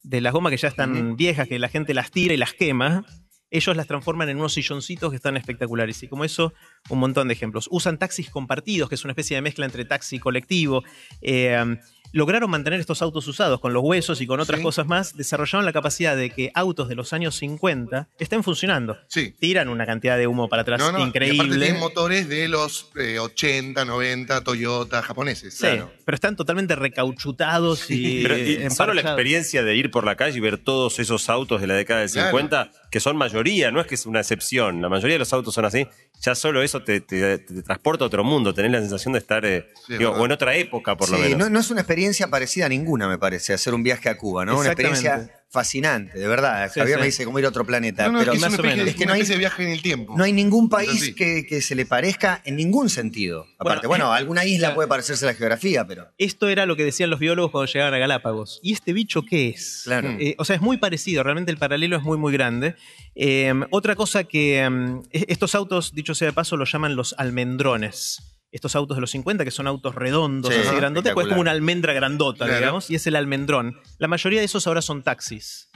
[0.08, 3.06] De las gomas que ya están viejas, que la gente las tira y las quema.
[3.50, 6.02] Ellos las transforman en unos silloncitos que están espectaculares.
[6.04, 6.54] Y como eso,
[6.90, 7.68] un montón de ejemplos.
[7.72, 10.84] Usan taxis compartidos, que es una especie de mezcla entre taxi y colectivo.
[11.22, 11.78] Eh,
[12.14, 14.64] lograron mantener estos autos usados con los huesos y con otras Sí.
[14.64, 15.16] cosas más.
[15.18, 18.98] Desarrollaron la capacidad de que autos de los años 50 estén funcionando.
[19.08, 19.34] Sí.
[19.40, 21.00] Tiran una cantidad de humo para atrás No, no.
[21.00, 21.58] Y aparte increíble.
[21.66, 25.54] tienen motores de los eh, 80, 90, Toyota japoneses.
[25.54, 25.92] Sí, Claro.
[26.06, 30.38] pero están totalmente recauchutados y, Pero, y solo la experiencia de ir por la calle
[30.38, 32.30] y ver todos esos autos de la década del Claro.
[32.30, 35.54] 50, que son mayoría, no es que es una excepción, la mayoría de los autos
[35.54, 35.88] son así,
[36.22, 39.46] ya solo eso te, te- te transporta a otro mundo, tenés la sensación de estar,
[39.46, 41.38] eh, Sí, digo, o en otra época por lo menos.
[41.38, 44.46] no, no es una experiencia parecida a ninguna, me parece, hacer un viaje a Cuba,
[44.46, 44.58] ¿no?
[44.58, 46.70] Una experiencia fascinante, de verdad.
[46.74, 47.00] Sí, Javier sí.
[47.00, 48.80] me dice cómo ir a otro planeta, No, no, pero es que más o menos.
[48.86, 50.16] es Es que no hay- de viaje en el tiempo.
[50.18, 53.46] no hay ningún país que, que se le parezca en ningún sentido.
[53.58, 54.76] Aparte, Bueno, bueno, eh, alguna isla claro.
[54.76, 56.08] puede parecerse a la geografía, pero...
[56.18, 58.60] Esto era lo que decían los biólogos cuando llegaban a Galápagos.
[58.62, 59.82] ¿Y este bicho qué es?
[59.86, 60.10] Claro.
[60.20, 62.76] Eh, o sea, es muy parecido, realmente el paralelo es muy, muy grande.
[63.16, 67.16] Eh, otra cosa que mm, e- estos autos, dicho sea de paso, los llaman los
[67.18, 68.37] almendrones.
[68.58, 71.42] Estos autos de los 50, que son autos redondos, Sí, así grandotes, pues es como
[71.42, 72.60] una almendra grandota, Claro.
[72.60, 73.80] digamos, y es el almendrón.
[74.00, 75.70] La mayoría de esos ahora son taxis.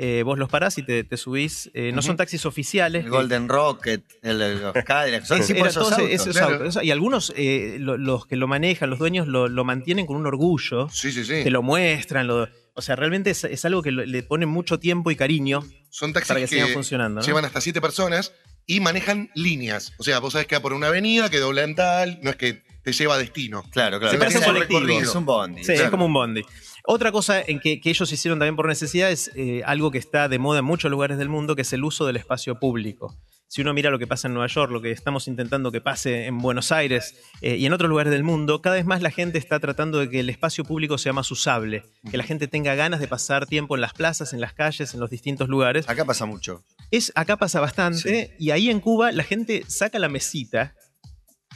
[0.00, 1.70] eh, vos los parás y te, te subís.
[1.74, 3.00] eh, no son taxis oficiales.
[3.04, 6.08] El que- Golden Rocket, el, el los Cadillac, son era esos autos.
[6.08, 6.54] esos claro.
[6.56, 6.78] autos.
[6.84, 10.26] Y algunos, eh, lo- los que lo manejan, los dueños, lo, lo mantienen con un
[10.28, 10.88] orgullo.
[10.90, 11.42] Sí, sí, sí.
[11.42, 12.28] Te lo muestran.
[12.28, 16.12] lo- o sea, realmente es, es algo que le ponen mucho tiempo y cariño Son
[16.12, 17.20] taxis para que, que, sigan funcionando.
[17.20, 17.26] ¿no?
[17.26, 18.32] llevan hasta siete personas
[18.68, 19.94] y manejan líneas.
[19.96, 22.36] O sea, vos sabés que va por una avenida, que dobla en tal, no es
[22.36, 23.64] que te lleva a destino.
[23.70, 24.12] Claro, claro.
[24.12, 24.80] Se parece colectivo.
[24.80, 25.00] recorrido.
[25.00, 25.64] Es un bondi.
[25.64, 26.42] Sí, es como un bondi.
[26.84, 30.28] Otra cosa en que, que ellos hicieron también por necesidad es eh, algo que está
[30.28, 33.16] de moda en muchos lugares del mundo, que es el uso del espacio público.
[33.50, 36.26] Si uno mira lo que pasa en Nueva York, lo que estamos intentando que pase
[36.26, 39.38] en Buenos Aires eh, y en otros lugares del mundo, cada vez más la gente
[39.38, 43.00] está tratando de que el espacio público sea más usable, que la gente tenga ganas
[43.00, 45.88] de pasar tiempo en las plazas, en las calles, en los distintos lugares.
[45.88, 46.62] Acá pasa mucho.
[46.90, 50.74] Es, acá pasa bastante y ahí en Cuba la gente saca la mesita,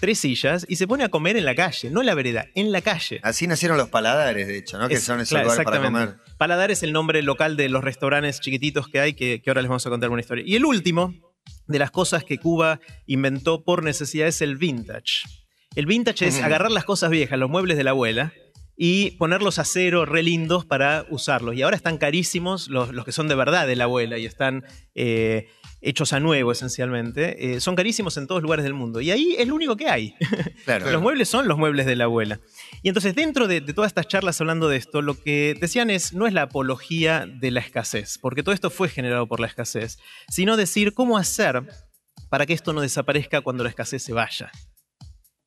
[0.01, 2.71] tres sillas y se pone a comer en la calle, no en la vereda, en
[2.73, 3.21] la calle.
[3.23, 4.89] Así nacieron los paladares, de hecho, ¿no?
[4.89, 6.17] Que Es- son esos claro, lugares para comer.
[6.39, 9.69] Paladar es el nombre local de los restaurantes chiquititos que hay, que, que ahora les
[9.69, 10.45] vamos a contar una historia.
[10.47, 11.15] Y el último
[11.67, 15.23] de las cosas que Cuba inventó por necesidad es el vintage.
[15.75, 18.35] El vintage es agarrar las cosas viejas, los muebles de la abuela,
[18.77, 21.55] y ponerlos a cero, re lindos para usarlos.
[21.55, 24.65] Y ahora están carísimos los, los que son de verdad de la abuela y están
[24.95, 25.49] eh,
[25.83, 27.55] hechos a nuevo esencialmente.
[27.55, 29.01] Eh, son carísimos en todos lugares del mundo.
[29.01, 30.15] Y ahí es lo único que hay.
[30.65, 30.93] Claro.
[30.93, 32.39] Los muebles son los muebles de la abuela.
[32.83, 36.13] Y entonces, dentro de, de todas estas charlas hablando de esto, lo que decían es,
[36.13, 39.99] no es la apología de la escasez, porque todo esto fue generado por la escasez,
[40.29, 41.65] sino decir cómo hacer
[42.31, 44.53] para que esto no desaparezca cuando la escasez se vaya.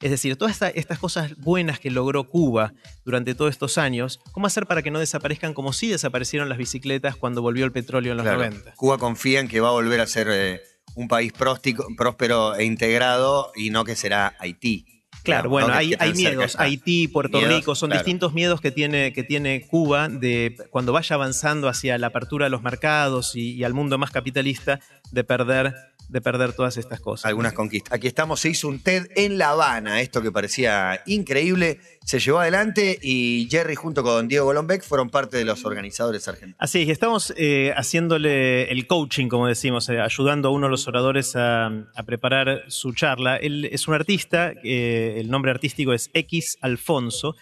[0.06, 2.74] Es decir, todas esta- estas cosas buenas que logró Cuba
[3.06, 7.16] durante todos estos años, ¿cómo hacer para que no desaparezcan como si desaparecieron las bicicletas
[7.16, 8.38] cuando volvió el petróleo en los Claro.
[8.38, 8.74] 90?
[8.76, 10.62] Cuba confía en que va a volver a ser eh,
[10.94, 14.86] un país próstico- próspero e integrado y no que será Haití.
[15.24, 15.74] Claro, bueno, ¿no?
[15.74, 16.56] Que- hay, que miedos.
[16.60, 18.04] Haití, Puerto Miedos, Rico, son claro.
[18.04, 22.52] distintos miedos que tiene, que tiene Cuba de cuando vaya avanzando hacia la apertura de
[22.52, 24.80] los mercados y, y al mundo más capitalista,
[25.12, 25.74] de perder,
[26.10, 27.26] de perder todas estas cosas.
[27.26, 27.94] Algunas conquistas.
[27.94, 32.40] Aquí estamos, se hizo un TED en La Habana, esto que parecía increíble, se llevó
[32.40, 36.58] adelante y Jerry junto con Diego Golombek fueron parte de los organizadores argentinos.
[36.60, 40.72] Así es, y estamos eh, haciéndole el coaching, como decimos, eh, ayudando a uno de
[40.72, 43.38] los oradores a, a preparar su charla.
[43.38, 47.36] Él es un artista, eh, el nombre artístico es X Alfonso,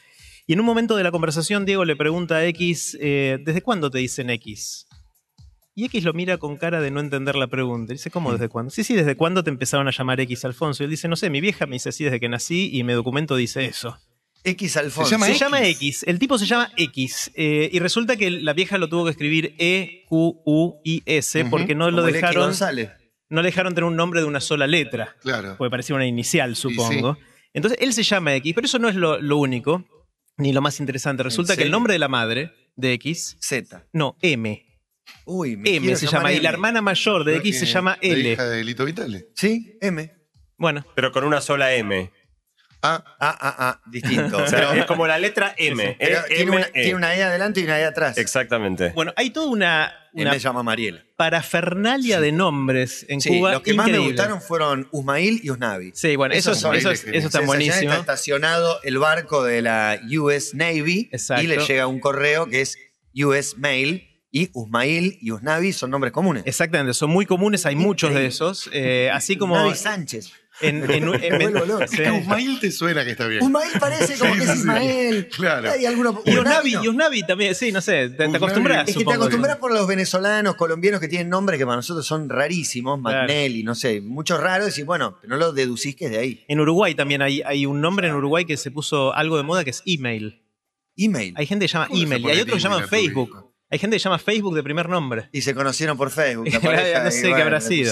[0.47, 3.99] y en un momento de la conversación Diego le pregunta a X, ¿desde cuándo te
[3.99, 4.87] dicen X?
[5.75, 7.93] Y X lo mira con cara de no entender la pregunta.
[7.93, 8.69] Dice, ¿cómo desde cuándo?
[8.69, 10.83] Sí, sí, ¿desde cuándo te empezaron a llamar X Alfonso?
[10.83, 12.93] Y él dice, no sé, mi vieja me dice así desde que nací y mi
[12.93, 13.97] documento dice eso.
[14.43, 15.09] X Alfonso.
[15.09, 15.39] Se llama Se X.
[15.41, 16.03] llama X.
[16.03, 17.31] El tipo se llama X.
[17.33, 21.41] eh, y resulta que la vieja lo tuvo que escribir E, Q, U, I, S,
[21.41, 21.49] Ujú.
[21.49, 22.91] porque no lo Como dejaron, González.
[23.29, 25.15] no le dejaron tener un nombre de una sola letra.
[25.21, 25.55] Claro.
[25.57, 27.17] Porque parecía una inicial, supongo.
[27.53, 29.85] Entonces él se llama X, pero eso no es lo, lo único,
[30.37, 31.23] ni lo más interesante.
[31.23, 33.85] Resulta que el nombre de la madre de X, Z.
[33.93, 34.65] no, M.
[35.25, 36.31] Uy, me M se llama.
[36.31, 36.55] Y la M.
[36.55, 38.31] hermana mayor de X se llama la L.
[38.33, 39.27] hija de Lito Vitale.
[39.35, 40.11] Sí, M.
[40.57, 42.11] Bueno, Pero con una sola M.
[42.85, 44.37] Ah, Ah, ah, ah, distinto.
[44.43, 45.95] O sea, Pero- es como la letra M.
[45.99, 46.71] E, tiene, M, una, E.
[46.73, 48.17] tiene una E adelante y una E atrás.
[48.17, 48.89] Exactamente.
[48.93, 51.01] bueno, hay toda una, M una se llama Mariela.
[51.15, 53.53] parafernalia de nombres en Sí, Cuba.
[53.53, 55.91] los que más me gustaron fueron Usmail y Usnavi.
[55.95, 57.91] Sí, bueno, eso, eso, increíbles, eso está buenísimo.
[57.91, 61.41] Está estacionado el barco de la US Navy Exacto.
[61.43, 62.77] y le llega un correo que es
[63.15, 66.41] US Mail y Usmail y Usnavi son nombres comunes.
[66.47, 68.67] Exactamente, son muy comunes, hay muchos de esos.
[68.73, 70.31] eh, así como Usnavi Sánchez.
[70.61, 71.87] en, en- en- vuelvo loco.
[71.87, 71.97] sí.
[71.97, 73.43] es que Usmail te suena que está bien.
[73.43, 74.59] Usmail parece como Sí, que sí, es sí.
[74.61, 75.29] Ismael.
[75.29, 75.71] Claro.
[75.71, 76.83] Hay alguno, Y Usnavi Usnavi, no.
[76.83, 78.89] y Usnavi también, sí, no sé, te, te acostumbras.
[78.89, 82.27] Es que te acostumbras por los venezolanos, colombianos que tienen nombres que para nosotros son
[82.27, 83.19] rarísimos, Claro.
[83.27, 86.43] Magnelli, no sé, muchos raros, y bueno, pero no lo deducís que es de ahí.
[86.47, 89.63] En Uruguay también hay, hay un nombre en Uruguay que se puso algo de moda
[89.63, 90.39] que es email.
[90.97, 91.33] Email.
[91.37, 93.52] Hay gente que llama ¿Cómo se email y hay otros que llaman Facebook.
[93.73, 95.29] Hay gente que llama Facebook de primer nombre.
[95.31, 96.45] Y se conocieron por Facebook.
[96.63, 97.91] la No sé qué bueno, habrá sido.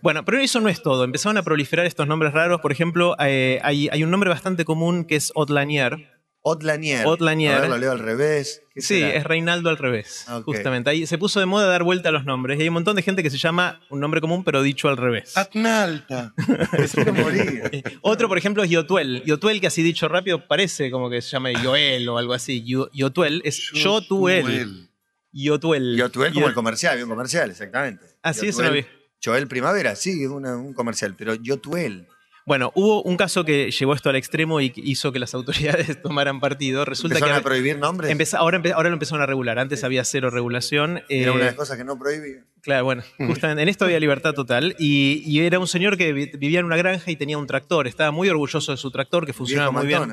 [0.00, 1.02] Bueno, pero eso no es todo.
[1.02, 2.60] Empezaron a proliferar estos nombres raros.
[2.60, 6.08] Por ejemplo, eh, hay, hay un nombre bastante común que es Otlanier.
[6.44, 7.06] Otlanier.
[7.06, 7.54] Otlanier.
[7.54, 8.62] A ver, lo leo al revés.
[8.74, 9.14] ¿Qué Sí, será?
[9.14, 10.26] es Reinaldo al revés.
[10.28, 10.44] Ok.
[10.46, 10.90] Justamente.
[10.90, 12.58] Ahí se puso de moda dar vuelta a los nombres.
[12.58, 14.96] Y hay un montón de gente que se llama un nombre común, pero dicho al
[14.96, 15.36] revés.
[15.36, 16.34] Atnalta.
[17.14, 17.84] Morir.
[18.02, 19.22] Otro, por ejemplo, es Yotuel.
[19.24, 22.64] Yotuel, que así dicho rápido, parece como que se llama Yoel o algo así.
[22.64, 24.88] Yo- Yotuel es Yotuel.
[25.32, 25.96] Yotuel.
[25.96, 28.04] Yotuel como Yo- el comercial, había un comercial, exactamente.
[28.22, 28.68] Ah, sí, eso Yotuel.
[28.68, 28.86] lo vi.
[29.24, 32.06] Joel Primavera, sí, es una- un comercial, pero Yotuel.
[32.44, 35.32] Bueno, hubo un caso que llevó esto al extremo y hizo que las
[35.86, 36.84] autoridades tomaran partido.
[36.84, 38.34] Resulta ¿Empezaron que a prohibir nombres?
[38.34, 39.60] ahora, empe- ahora lo empezaron a regular.
[39.60, 41.02] Antes había cero regulación.
[41.08, 42.44] Era Eh, una de las cosas que no prohibían.
[42.60, 44.74] Claro, bueno, justamente en esto había libertad total.
[44.80, 47.86] Y, y era un señor que vi- vivía en una granja y tenía un tractor.
[47.86, 50.12] Estaba muy orgulloso de su tractor, que funcionaba muy bien.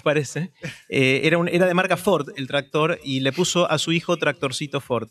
[0.04, 0.50] Parece.
[0.88, 4.16] Eh, era, un- era de marca Ford el tractor y le puso a su hijo
[4.16, 5.08] tractorcito Ford.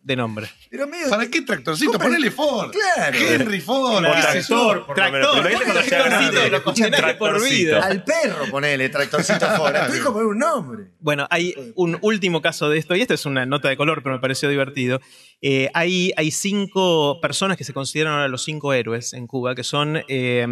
[0.00, 0.48] de nombre.
[0.70, 1.98] Pero medio- ¿Para qué tractorcito?
[1.98, 2.70] Ponele Ford.
[2.72, 3.18] Claro.
[3.18, 3.98] Henry Ford.
[4.04, 4.32] Claro.
[4.32, 4.86] qué sé yo.
[4.86, 5.28] por lo menos.
[5.36, 6.50] Pero imagínate cuando sea Tractorcito, grande.
[6.50, 7.54] lo condenaste por Tractorcito.
[7.56, 7.84] vida.
[7.84, 9.76] Al perro ponele tractorcito Ford.
[9.76, 10.84] A tu hijo ponele un nombre.
[11.00, 14.14] Bueno, hay un último caso de esto, y esta es una nota de color, pero
[14.14, 15.00] me pareció divertido.
[15.42, 19.64] Eh, hay, hay cinco personas que se consideran ahora los cinco héroes en Cuba, que
[19.64, 20.46] son eh,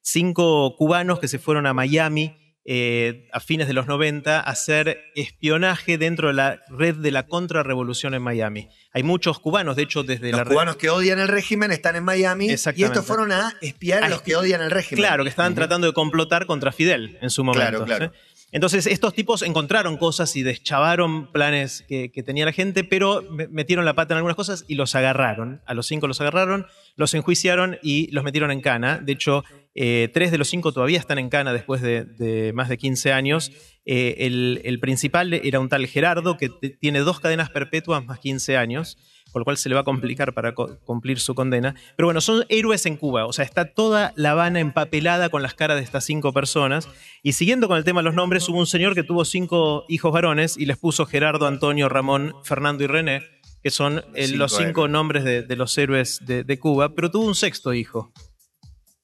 [0.00, 2.36] cinco cubanos que se fueron a Miami
[2.68, 7.26] eh, a fines de los 90 a hacer espionaje dentro de la red de la
[7.26, 8.68] contrarrevolución en Miami.
[8.92, 11.94] Hay muchos cubanos, de hecho, desde Los la red- cubanos que odian el régimen están
[11.96, 12.52] en Miami y
[12.82, 15.00] estos fueron a espiar a A los que odian el régimen.
[15.02, 17.84] Claro, que estaban tratando de complotar contra Fidel en su momento.
[17.84, 18.12] Claro, claro.
[18.12, 18.20] ¿sí?
[18.52, 23.84] Entonces, estos tipos encontraron cosas y deschavaron planes que, tenía la gente, pero me- metieron
[23.84, 25.60] la pata en algunas cosas y los agarraron.
[25.66, 28.98] A los cinco los agarraron, los enjuiciaron y los metieron en cana.
[28.98, 32.78] De hecho, eh, tres de los cinco todavía están en cana después de, más de
[32.78, 33.50] 15 años.
[33.84, 36.48] Eh, el, el principal era un tal Gerardo que
[36.80, 38.96] tiene dos cadenas perpetuas más 15 años
[39.36, 41.74] con lo cual se le va a complicar para co- cumplir su condena.
[41.94, 45.52] Pero bueno, son héroes en Cuba, o sea, está toda La Habana empapelada con las
[45.52, 46.88] caras de estas cinco personas.
[47.22, 50.10] Y siguiendo con el tema de los nombres, hubo un señor que tuvo cinco hijos
[50.10, 53.24] varones y les puso Gerardo, Antonio, Ramón, Fernando y René,
[53.62, 54.90] que son eh, Cinco los cinco héroes.
[54.92, 58.14] nombres de, de los héroes de, de Cuba, pero tuvo un sexto hijo.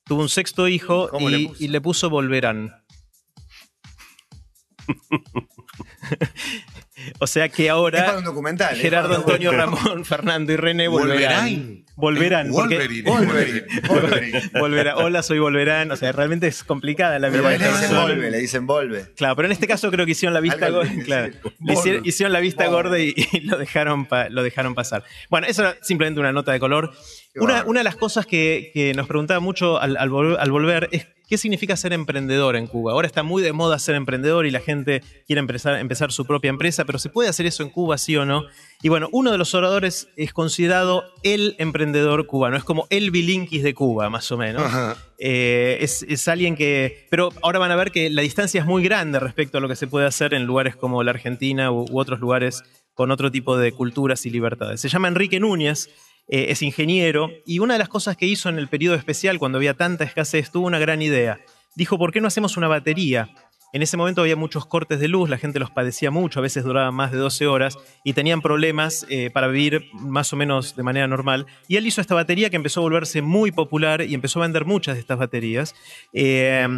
[0.06, 2.72] Tuvo un sexto hijo ¿Cómo y le y le puso Volverán.
[7.18, 8.76] o sea que Es ahora para un documental.
[8.76, 9.52] Gerardo, Antonio.
[9.52, 11.44] Ramón, Fernando y René volverán.
[11.44, 11.82] Wolverine.
[11.94, 12.50] Volverán.
[12.50, 13.10] porque- Wolverine.
[13.10, 13.62] Wolverine.
[13.88, 14.42] Wolverine.
[14.58, 14.94] Volverán.
[14.98, 15.90] Hola, soy Volverán.
[15.90, 17.58] O sea, realmente es complicada la Pero vida.
[17.58, 19.06] le dicen volve, le dicen volve.
[19.16, 20.92] Claro, pero en este caso creo que hicieron la vista Algo gorda.
[21.04, 21.32] Claro.
[21.68, 22.76] hicieron, hicieron la vista Volve.
[22.82, 25.04] gorda y, y lo, dejaron pa- lo dejaron pasar.
[25.28, 26.92] Bueno, eso era simplemente una nota de color.
[27.36, 31.06] Una, de las cosas que, que nos preguntaba mucho al, al vol- al volver es
[31.32, 32.92] qué significa ser emprendedor en Cuba.
[32.92, 36.50] Ahora está muy de moda ser emprendedor y la gente quiere empezar, empezar su propia
[36.50, 38.44] empresa, pero ¿se puede hacer eso en Cuba, sí o no?
[38.82, 42.58] Y bueno, uno de los oradores es considerado el emprendedor cubano.
[42.58, 44.70] Es como el Bilinkis de Cuba, más o menos.
[45.18, 47.06] Eh, es, es alguien que.
[47.08, 49.76] Pero ahora van a ver que la distancia es muy grande respecto a lo que
[49.76, 53.56] se puede hacer en lugares como la Argentina u, u otros lugares con otro tipo
[53.56, 54.82] de culturas y libertades.
[54.82, 55.88] Se llama Enrique Núñez,
[56.28, 59.58] eh, es ingeniero, y una de las cosas que hizo en el periodo especial, cuando
[59.58, 61.40] había tanta escasez, tuvo una gran idea.
[61.74, 63.28] Dijo: ¿por qué no hacemos una batería?
[63.72, 66.62] En ese momento había muchos cortes de luz, la gente los padecía mucho, a veces
[66.62, 70.82] duraban más de 12 horas y tenían problemas eh, para vivir más o menos de
[70.82, 71.46] manera normal.
[71.68, 74.66] Y él hizo esta batería que empezó a volverse muy popular y empezó a vender
[74.66, 75.74] muchas de estas baterías.
[76.12, 76.68] Eh,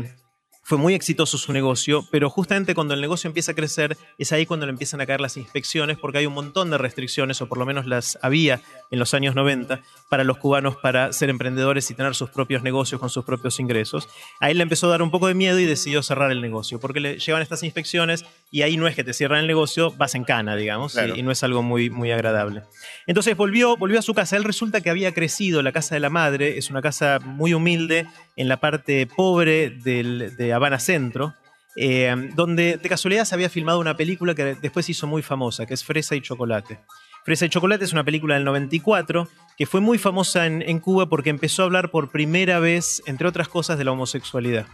[0.66, 4.46] fue muy exitoso su negocio, pero justamente cuando el negocio empieza a crecer es ahí
[4.46, 7.58] cuando le empiezan a caer las inspecciones porque hay un montón de restricciones, o por
[7.58, 11.94] lo menos las había en los años 90, para los cubanos para ser emprendedores y
[11.94, 14.08] tener sus propios negocios con sus propios ingresos.
[14.40, 16.78] A él le empezó a dar un poco de miedo y decidió cerrar el negocio,
[16.78, 20.14] porque le llevan estas inspecciones y ahí no es que te cierran el negocio, vas
[20.14, 21.16] en cana, digamos, Claro.
[21.16, 22.62] y, y no es algo muy, muy agradable.
[23.06, 24.36] Entonces volvió, volvió a su casa.
[24.36, 28.06] Él resulta que había crecido, la casa de la madre, es una casa muy humilde
[28.36, 31.34] en la parte pobre del- de Habana Centro,
[31.76, 35.66] eh, donde de casualidad se había filmado una película que después se hizo muy famosa,
[35.66, 36.78] que es Fresa y Chocolate.
[37.24, 41.08] Fresa y Chocolate es una película del 94 que fue muy famosa en, en Cuba
[41.08, 44.66] porque empezó a hablar por primera vez, entre otras cosas, de la homosexualidad.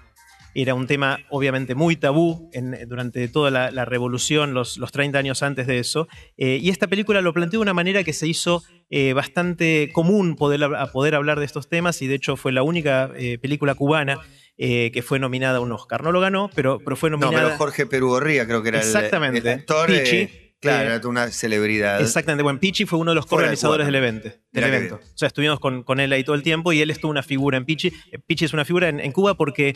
[0.52, 5.16] Era un tema obviamente muy tabú en- durante toda la, la revolución, los, los 30
[5.18, 6.08] años antes de eso.
[6.38, 10.34] Eh, y esta película lo planteó de una manera que se hizo eh, bastante común
[10.34, 13.76] poder, a poder hablar de estos temas y de hecho fue la única eh, película
[13.76, 14.18] cubana
[14.58, 16.02] eh, que fue nominada a un Oscar.
[16.02, 17.44] No lo ganó, pero, pero fue No, nominada.
[17.50, 19.38] pero Jorge Perugorría creo que era el- Exactamente.
[19.38, 19.86] el, actor.
[19.86, 22.00] Pichi, eh, claro, eh, era una celebridad.
[22.00, 24.28] Exactamente, bueno, Pichi fue uno de los coorganizadores del evento.
[24.52, 24.94] Del evento.
[25.02, 27.56] O sea, estuvimos con, con él ahí todo el tiempo y él estuvo una figura
[27.56, 27.88] en Pichi.
[28.12, 29.74] Eh, Pichi es una figura en, en Cuba porque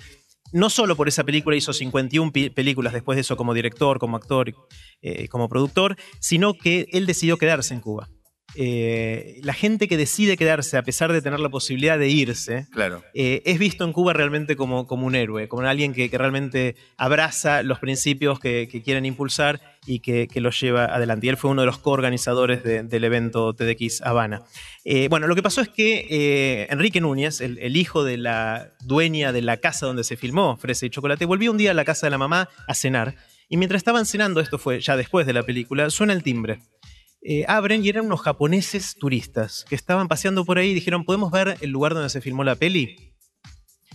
[0.53, 4.17] no solo por esa película hizo 51 pi- películas después de eso como director, como
[4.17, 4.55] actor,
[5.03, 8.09] eh, como productor, sino que él decidió quedarse en Cuba.
[8.57, 13.03] Eh, la gente que decide quedarse a pesar de tener la posibilidad de irse, Claro.
[13.13, 16.77] eh, es visto en Cuba realmente como, como un héroe, como alguien que, que realmente
[16.97, 21.27] abraza los principios que, que quieren impulsar y que, que los lleva adelante.
[21.27, 24.43] Y él fue uno de los coorganizadores de- del evento TDX Habana.
[24.85, 29.33] Eh, bueno, lo que pasó es que Enrique Núñez, el, el hijo de la dueña
[29.33, 32.07] de la casa donde se filmó Fresa y Chocolate, volvió un día a la casa
[32.07, 33.17] de la mamá a cenar.
[33.47, 36.61] Y mientras estaban cenando, esto fue ya después de la película, suena el timbre.
[37.27, 41.33] Eh, abren y eran unos japoneses turistas que estaban paseando por ahí y dijeron, ¿podemos
[41.33, 43.15] ver el lugar donde se filmó la peli?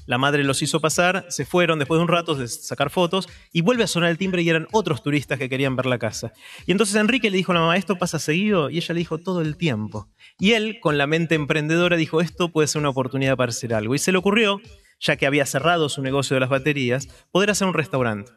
[0.07, 3.61] La madre los hizo pasar, se fueron después de un rato de sacar fotos y
[3.61, 6.33] vuelve a sonar el timbre y eran otros turistas que querían ver la casa.
[6.65, 8.71] Y entonces Enrique le dijo a la mamá, ¿esto pasa seguido?
[8.71, 10.07] Y ella le dijo todo el tiempo.
[10.39, 13.93] Y él, con la mente emprendedora, dijo, esto puede ser una oportunidad para hacer algo.
[13.93, 14.59] Y se le ocurrió,
[14.99, 18.31] ya que había cerrado su negocio de las baterías, poder hacer un restaurante.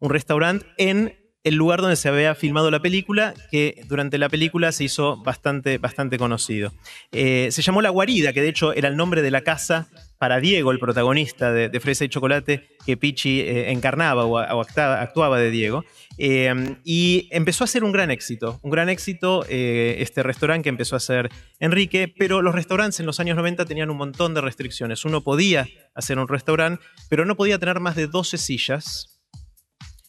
[0.00, 4.72] Un restaurante en el lugar donde se había filmado la película, que durante la película
[4.72, 6.72] se hizo bastante, bastante conocido.
[7.12, 10.40] Eh, se llamó La Guarida, que de hecho era el nombre de la casa para
[10.40, 15.84] Diego, el protagonista de, Fresa y Chocolate, que Pichi eh, encarnaba o, actuaba de Diego.
[16.16, 20.96] Eh, y empezó a ser un gran éxito, un gran éxito este restaurante que empezó
[20.96, 21.28] a hacer
[21.60, 25.04] Enrique, pero los restaurantes en los años 90 tenían un montón de restricciones.
[25.04, 29.13] Uno podía hacer un restaurante, pero no podía tener más de 12 sillas,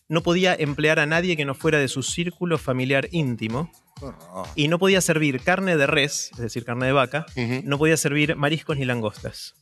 [0.07, 3.71] no podía emplear a nadie que no fuera de su círculo familiar íntimo
[4.55, 7.25] y no podía servir carne de res, es decir, carne de vaca,
[7.63, 9.55] no podía servir mariscos ni langostas.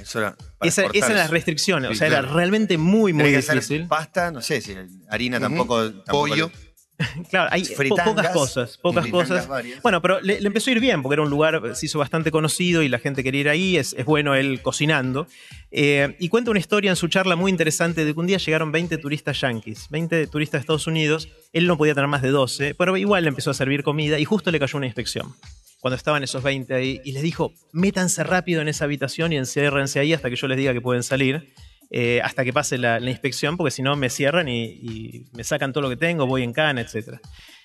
[0.00, 3.86] Eso era Esa, esas eran las restricciones, o sea, era realmente muy, muy difícil.
[3.86, 4.74] pasta, no sé si
[5.08, 6.50] harina tampoco Pollo.
[7.30, 9.46] Claro, hay po- pocas cosas, pocas cosas.
[9.48, 9.82] varias.
[9.82, 12.30] Bueno, pero le, le empezó a ir bien porque era un lugar, se hizo bastante
[12.30, 15.26] conocido y la gente quería ir ahí, es, es bueno él cocinando.
[15.70, 18.72] Eh, y cuenta una historia en su charla muy interesante de que un día llegaron
[18.72, 22.74] 20 turistas yanquis, 20 turistas de Estados Unidos, él no podía tener más de 12,
[22.74, 25.34] pero igual le empezó a servir comida y justo le cayó una inspección.
[25.80, 30.00] Cuando estaban esos 20 ahí, y les dijo, métanse rápido en esa habitación y enciérrense
[30.00, 31.52] ahí hasta que yo les diga que pueden salir.
[31.90, 35.82] Eh, hasta que pase la, inspección, porque si no me cierran y, me sacan todo
[35.82, 37.18] lo que tengo, voy en cana, etc.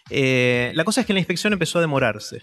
[0.10, 2.40] Eh, la cosa es que la inspección empezó a demorarse.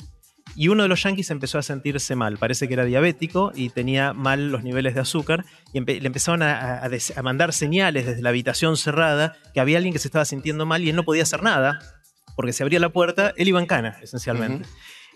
[0.57, 2.39] Y uno de los yanquis empezó a sentirse mal.
[2.39, 5.45] Parece que era diabético y tenía mal los niveles de azúcar.
[5.73, 6.89] Y le empezaron a,
[7.23, 10.91] mandar señales desde la habitación cerrada que había alguien que se estaba sintiendo mal y
[10.91, 11.79] él no podía hacer nada.
[12.35, 14.67] Porque se abría la puerta, él iba en cana, esencialmente.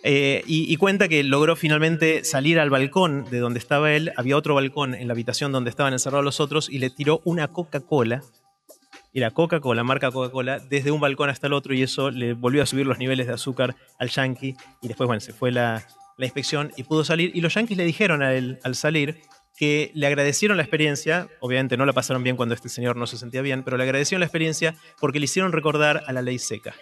[0.04, 4.12] Eh, y, y cuenta que logró finalmente salir al balcón de donde estaba él.
[4.16, 7.48] Había otro balcón en la habitación donde estaban encerrados los otros y le tiró una
[7.48, 8.22] Coca-Cola.
[9.14, 12.66] Era Coca-Cola, marca Coca-Cola, desde un balcón hasta el otro y eso le volvió a
[12.66, 14.56] subir los niveles de azúcar al yankee.
[14.80, 15.86] Y después, bueno, se fue la,
[16.16, 17.30] la inspección y pudo salir.
[17.34, 19.20] Y los yankees le dijeron al salir
[19.56, 21.28] que le agradecieron la experiencia.
[21.40, 24.20] Obviamente no la pasaron bien cuando este señor no se sentía bien, pero le agradecieron
[24.20, 26.74] la experiencia porque le hicieron recordar a la ley seca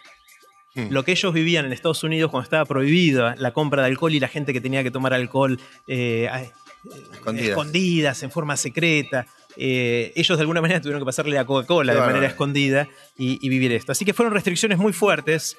[0.75, 0.87] Hmm.
[0.91, 4.21] lo que ellos vivían en Estados Unidos cuando estaba prohibida la compra de alcohol y
[4.21, 6.51] la gente que tenía que tomar alcohol eh, eh,
[7.13, 7.49] Escondidas.
[7.49, 9.27] escondidas, en forma secreta.
[9.57, 13.49] eh, ellos de alguna manera tuvieron que pasarle a Coca-Cola de manera escondida y, y
[13.49, 13.93] vivir esto.
[13.93, 15.57] Así que fueron restricciones muy fuertes.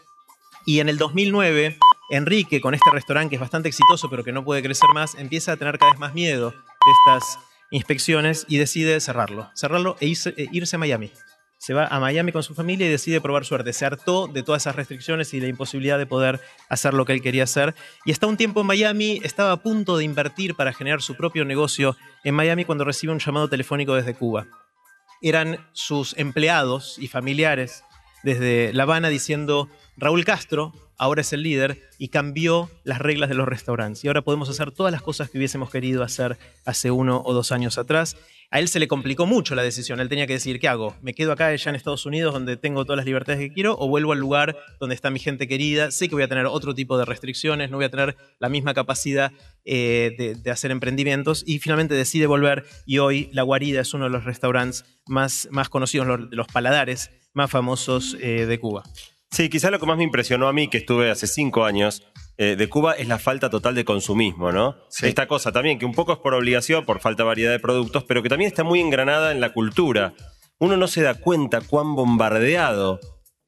[0.65, 1.78] Y en el 2009,
[2.12, 5.52] Enrique, con este restaurante que es bastante exitoso pero que no puede crecer más, empieza
[5.52, 7.38] a tener cada vez más miedo de estas
[7.71, 9.50] inspecciones y decide cerrarlo.
[9.56, 11.12] Cerrarlo e irse, e irse a Miami.
[11.62, 13.71] Se va a Miami con su familia y decide probar suerte.
[13.71, 17.21] Se hartó de todas esas restricciones y la imposibilidad de poder hacer lo que él
[17.21, 17.76] quería hacer.
[18.04, 21.45] Y está un tiempo en Miami, estaba a punto de invertir para generar su propio
[21.45, 24.47] negocio en Miami cuando recibe un llamado telefónico desde Cuba.
[25.21, 27.84] Eran sus empleados y familiares
[28.24, 33.36] desde La Habana diciendo, Raúl Castro ahora es el líder y cambió las reglas de
[33.36, 34.04] los restaurantes.
[34.04, 37.52] Y ahora podemos hacer todas las cosas que hubiésemos querido hacer hace uno o dos
[37.52, 38.17] años atrás.
[38.54, 40.02] A él se le complicó mucho la decisión.
[40.02, 40.98] Él tenía que decir, ¿qué hago?
[41.02, 43.88] ¿Me quedo acá ya en Estados Unidos donde tengo todas las libertades que quiero o
[43.88, 45.90] vuelvo al lugar donde está mi gente querida?
[45.90, 48.74] Sé que voy a tener otro tipo de restricciones, no voy a tener la misma
[48.74, 49.32] capacidad
[49.64, 54.10] eh, de, hacer emprendimientos y finalmente decide volver y hoy La Guarida es uno de
[54.10, 58.84] los restaurantes más, más conocidos, los, los paladares más famosos eh, de Cuba.
[59.32, 62.04] Sí, quizás lo que más me impresionó a mí, que estuve hace cinco años
[62.43, 64.75] eh, de Cuba, es la falta total de consumismo, ¿no?
[64.89, 65.06] Sí.
[65.06, 68.04] Esta cosa también, que un poco es por obligación, por falta de variedad de productos,
[68.04, 70.15] pero que también está muy engranada en la cultura.
[70.58, 72.99] Uno no se da cuenta cuán bombardeado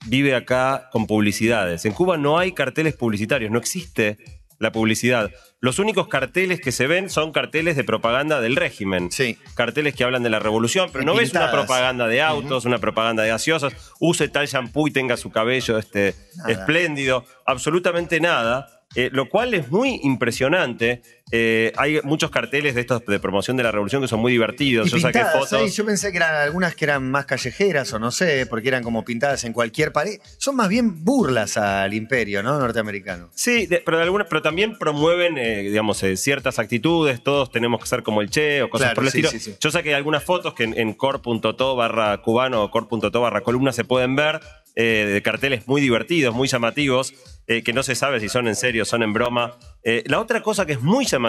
[0.06, 1.86] vive acá con publicidades.
[1.86, 4.19] En Cuba no hay carteles publicitarios, no existe
[4.60, 5.32] la publicidad.
[5.60, 9.12] Los únicos carteles que se ven son carteles de propaganda del régimen.
[9.12, 9.39] Sí.
[9.56, 13.23] Carteles que hablan de la revolución, pero no ves una propaganda de autos, una propaganda
[13.23, 16.51] de gaseosas, use tal shampoo y tenga su cabello este, Nada.
[16.51, 18.73] espléndido, absolutamente nada.
[18.95, 21.01] Eh, lo cual es muy impresionante.
[21.36, 24.88] Eh, hay muchos carteles de estos de promoción de la revolución que son muy divertidos.
[24.88, 25.54] Y Yo saqué fotos.
[25.54, 25.67] ¿eh?
[25.69, 29.04] Yo pensé que eran algunas que eran más callejeras o no sé, porque eran como
[29.04, 30.19] pintadas en cualquier pared.
[30.38, 32.60] Son más bien burlas al imperio, ¿no?
[32.60, 33.32] Norteamericano.
[33.34, 37.24] Sí, de- pero, de alguna- pero también promueven, eh, digamos, eh, ciertas actitudes.
[37.24, 39.32] Todos tenemos que ser como el Che o cosas Claro, por el sí, estilo.
[39.32, 39.58] sí, sí.
[39.60, 43.84] Yo saqué algunas fotos que en, en core.to barra cubano o core.to barra columna se
[43.84, 44.39] pueden ver
[44.76, 47.13] eh, de carteles muy divertidos, muy llamativos,
[47.46, 49.56] eh, que no se sabe si son en serio son en broma.
[49.84, 51.23] Eh, la otra cosa que es muy llamativa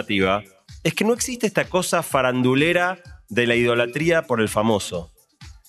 [0.82, 5.10] es que no existe esta cosa farandulera de la idolatría por el famoso.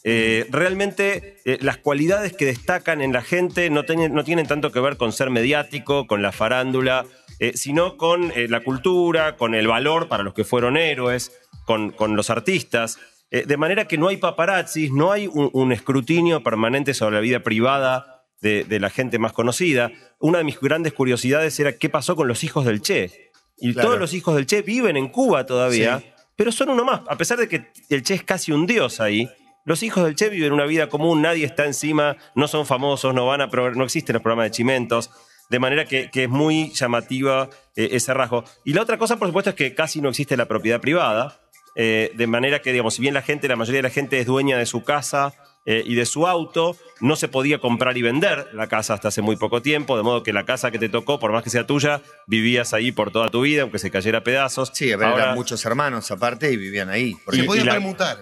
[0.04, 4.98] Eh, realmente eh, las cualidades que destacan en la gente no, tienen- tanto que ver
[4.98, 7.06] con ser mediático, con la farándula,
[7.40, 11.32] eh, sino con la cultura, con el valor para los que fueron héroes,
[11.66, 13.00] con, los artistas.
[13.32, 17.40] De manera que no hay paparazzis, no hay un, un escrutinio permanente sobre la vida
[17.42, 19.92] privada de, de la gente más conocida.
[20.20, 23.25] Una de mis grandes curiosidades era qué pasó con los hijos del Che.
[23.58, 23.88] Y Claro.
[23.90, 26.06] todos los hijos del Che viven en Cuba todavía, Sí.
[26.36, 27.02] pero son uno más.
[27.08, 29.30] A pesar de que el Che es casi un dios ahí,
[29.68, 33.26] Los hijos del Che viven una vida común, nadie está encima, no son famosos, no,
[33.26, 35.10] van a no existen los programas de chimentos.
[35.50, 38.44] De manera que, que es muy llamativa eh, ese rasgo.
[38.64, 41.40] Y la otra cosa, por supuesto, es que casi no existe la propiedad privada.
[41.78, 44.26] eh, de manera que, digamos, si bien la gente, la mayoría de la gente es
[44.28, 45.34] dueña de su casa
[45.66, 49.22] eh, y de su auto, no se podía comprar y vender la casa hasta hace
[49.22, 51.66] muy poco tiempo, de modo que la casa que te tocó, por más que sea
[51.68, 54.72] tuya, vivías ahí por toda tu vida, aunque se cayera a pedazos.
[54.74, 57.16] Sí, Ahora- eran muchos hermanos aparte y vivían ahí.
[57.26, 58.20] Porque Se podía y la- permutar.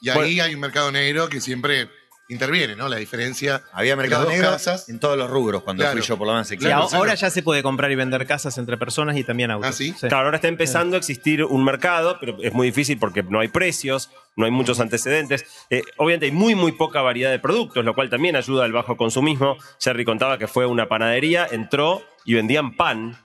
[0.00, 1.88] Y ahí hay un mercado negro que siempre
[2.28, 2.88] interviene, ¿no?
[2.88, 3.62] La diferencia.
[3.72, 4.88] había mercado negro casas.
[4.88, 5.98] en todos los rubros cuando Claro.
[5.98, 6.50] fui yo, por lo menos.
[6.50, 7.14] Y Claro, ahora, claro.
[7.14, 9.70] ya se puede comprar y vender casas entre personas y también autos.
[9.70, 9.92] ¿Ah, sí?
[9.92, 13.48] Claro, ahora está empezando a existir un mercado, pero es muy difícil porque no hay
[13.48, 15.44] precios, no hay muchos antecedentes.
[15.70, 18.96] Eh, obviamente hay muy, muy poca variedad de productos, lo cual también ayuda al bajo
[18.96, 19.56] consumismo.
[19.80, 23.16] Jerry contaba que fue a una panadería, entró y vendían pan.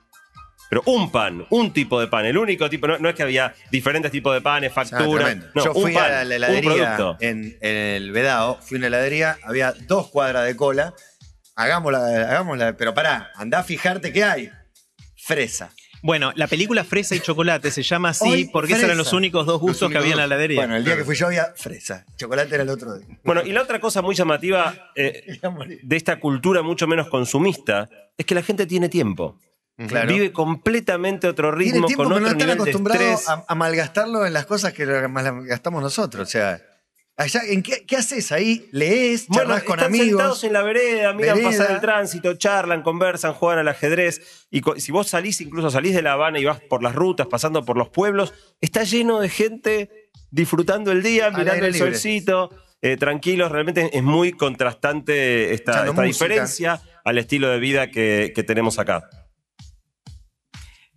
[0.72, 3.54] Pero un pan, un tipo de pan, el único tipo, no, no es que había
[3.70, 5.36] diferentes tipos de panes, facturas.
[5.54, 8.86] no, Yo un fui pan, a la heladería en, en el Vedao, fui a una
[8.86, 10.94] heladería, había dos cuadras de cola.
[11.56, 14.50] Hagámosla, hagámosla, pero pará, andá a fijarte qué hay.
[15.14, 15.72] Fresa.
[16.00, 19.10] Bueno, la película Fresa y Chocolate se llama así Hoy, porque esos eran fresa.
[19.10, 20.56] los únicos dos gustos que había en la heladería.
[20.60, 22.06] Bueno, el día que fui yo había fresa.
[22.16, 23.06] Chocolate era el otro día.
[23.24, 25.38] Bueno, y la otra cosa muy llamativa eh,
[25.82, 29.38] de esta cultura mucho menos consumista es que la gente tiene tiempo.
[29.86, 30.08] Claro.
[30.12, 34.26] Vive completamente otro Tiene ritmo, tiempo con que no otro están acostumbrados a, a malgastarlo
[34.26, 36.28] en las cosas que malgastamos nosotros.
[36.28, 36.60] O sea,
[37.16, 38.68] allá, ¿en qué, qué haces ahí?
[38.72, 39.26] ¿Lees?
[39.28, 40.08] Bueno, ¿Charlas con están amigos?
[40.08, 41.50] sentados en la vereda, miran Vereda.
[41.58, 44.46] pasar el tránsito, charlan, conversan, juegan al ajedrez.
[44.50, 47.64] Y si vos salís, incluso salís de La Habana y vas por las rutas, pasando
[47.64, 51.90] por los pueblos, está lleno de gente disfrutando el día, mirando el libre.
[51.92, 53.52] solcito, eh, tranquilos.
[53.52, 56.02] Realmente es muy contrastante esta, esta música.
[56.26, 59.08] diferencia al estilo de vida que, que tenemos acá.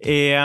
[0.07, 0.37] Eh,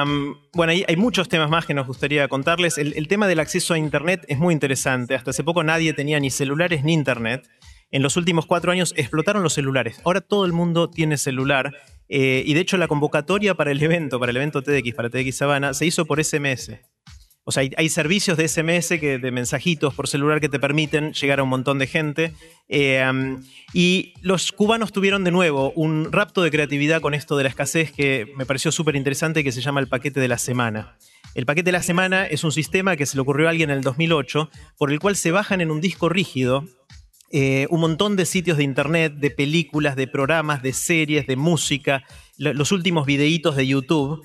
[0.54, 2.78] bueno, hay, muchos temas más que nos gustaría contarles.
[2.78, 5.14] El, el tema del acceso a Internet es muy interesante.
[5.14, 7.46] Hasta hace poco nadie tenía ni celulares ni Internet.
[7.90, 10.00] En los últimos cuatro años explotaron los celulares.
[10.04, 11.74] Ahora todo el mundo tiene celular.
[12.08, 15.36] eh, y de hecho la convocatoria para el evento, para el evento TDX, para TDX
[15.36, 16.72] Sabana, se hizo por SMS.
[17.44, 21.40] O sea, hay, servicios de SMS, que, de mensajitos por celular que te permiten llegar
[21.40, 22.32] a un montón de gente.
[22.68, 23.02] Eh,
[23.72, 27.92] y los cubanos tuvieron de nuevo un rapto de creatividad con esto de la escasez
[27.92, 30.96] que me pareció súper interesante, que se llama el paquete de la semana.
[31.34, 33.76] El paquete de la semana es un sistema que se le ocurrió a alguien en
[33.78, 36.64] el 2008, por el cual se bajan en un disco rígido
[37.32, 42.02] eh, un montón de sitios de internet, de películas, de programas, de series, de música,
[42.36, 44.20] lo- los últimos videitos de YouTube,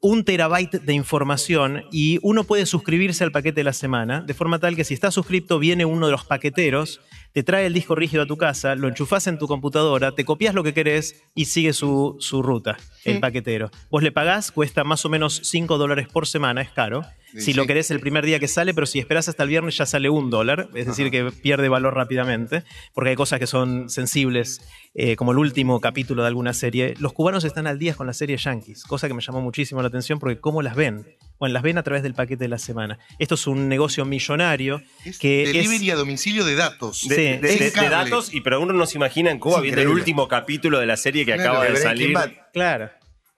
[0.00, 4.58] un terabyte de información y uno puede suscribirse al paquete de la semana, de forma
[4.58, 7.00] tal que si estás suscripto viene uno de los paqueteros,
[7.32, 10.54] te trae el disco rígido a tu casa, lo enchufás en tu computadora, te copias
[10.54, 13.70] lo que querés y sigue su, su ruta, el paquetero.
[13.90, 17.02] Vos le pagás, cuesta más o menos 5 dólares por semana, es caro.
[17.32, 19.76] Sí, Si lo querés el primer día que sale, pero si esperás hasta el viernes
[19.76, 23.88] ya sale un dólar, es decir, que pierde valor rápidamente, porque hay cosas que son
[23.88, 24.60] sensibles,
[24.94, 26.94] eh, como el último capítulo de alguna serie.
[26.98, 29.88] Los cubanos están al día con las series yankees, cosa que me llamó muchísimo la
[29.88, 31.06] atención porque ¿cómo las ven?
[31.38, 32.98] Bueno, las ven a través del paquete de la semana.
[33.18, 35.94] Esto es un negocio millonario Es que delivery es...
[35.94, 37.06] a domicilio de datos.
[37.08, 40.28] De, Sí, de- datos, y pero uno no se imagina en Cuba viendo el último
[40.28, 42.14] capítulo de la serie que Claro, acaba de salir.
[42.52, 42.90] Claro.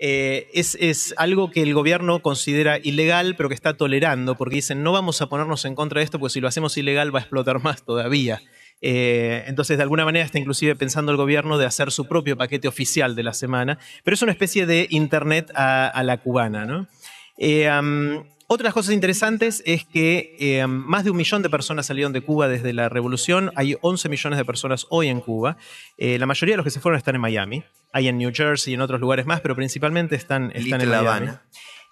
[0.05, 4.83] Eh, es, es algo que el gobierno considera ilegal, pero que está tolerando, porque dicen,
[4.83, 7.23] no vamos a ponernos en contra de esto, porque si lo hacemos ilegal va a
[7.23, 8.43] explotar más todavía.
[8.81, 12.67] Eh, entonces, de alguna manera está inclusive pensando el gobierno de hacer su propio paquete
[12.67, 16.89] oficial de la semana, pero es una especie de Internet a, la cubana, ¿no?
[17.39, 22.23] Eh, am, otras cosas interesantes es que más de un millón de personas salieron de
[22.23, 23.53] Cuba desde la revolución.
[23.55, 25.57] Hay 11 millones de personas hoy en Cuba.
[25.97, 27.63] La mayoría de los que se fueron están en Miami.
[27.93, 30.95] Hay en New Jersey y en otros lugares más, pero principalmente están, en Miami.
[30.95, 31.43] Habana.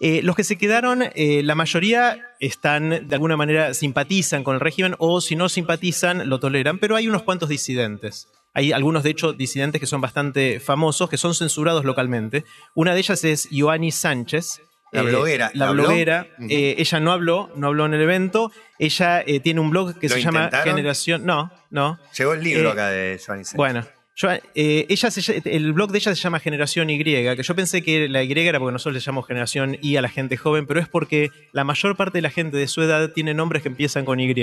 [0.03, 4.61] Eh, los que se quedaron, eh, la mayoría están, de alguna manera, simpatizan con el
[4.61, 8.27] régimen o si no simpatizan, lo toleran, pero hay unos cuantos disidentes.
[8.55, 12.45] Hay algunos, de hecho, disidentes que son bastante famosos, que son censurados localmente.
[12.75, 14.63] Una de ellas es Ioanni Sánchez.
[14.93, 15.51] La bloguera.
[15.55, 16.27] La bloguera.
[16.49, 18.51] eh, ella no habló, no habló en el evento.
[18.79, 20.51] Ella eh, tiene un blog que ¿Lo se llama?
[20.65, 21.25] Generación...
[21.25, 21.99] No, no.
[22.19, 23.57] Llegó el libro Eh, acá de Johnny Sánchez.
[23.57, 23.87] Bueno,
[24.21, 27.83] yo, eh, ella se- el blog de ella se llama Generación Y, que yo pensé
[27.83, 30.81] que la Y era porque nosotros le llamamos Generación Y a la gente joven, pero
[30.81, 34.05] es porque la mayor parte de la gente de su edad tiene nombres que empiezan
[34.05, 34.35] con Y.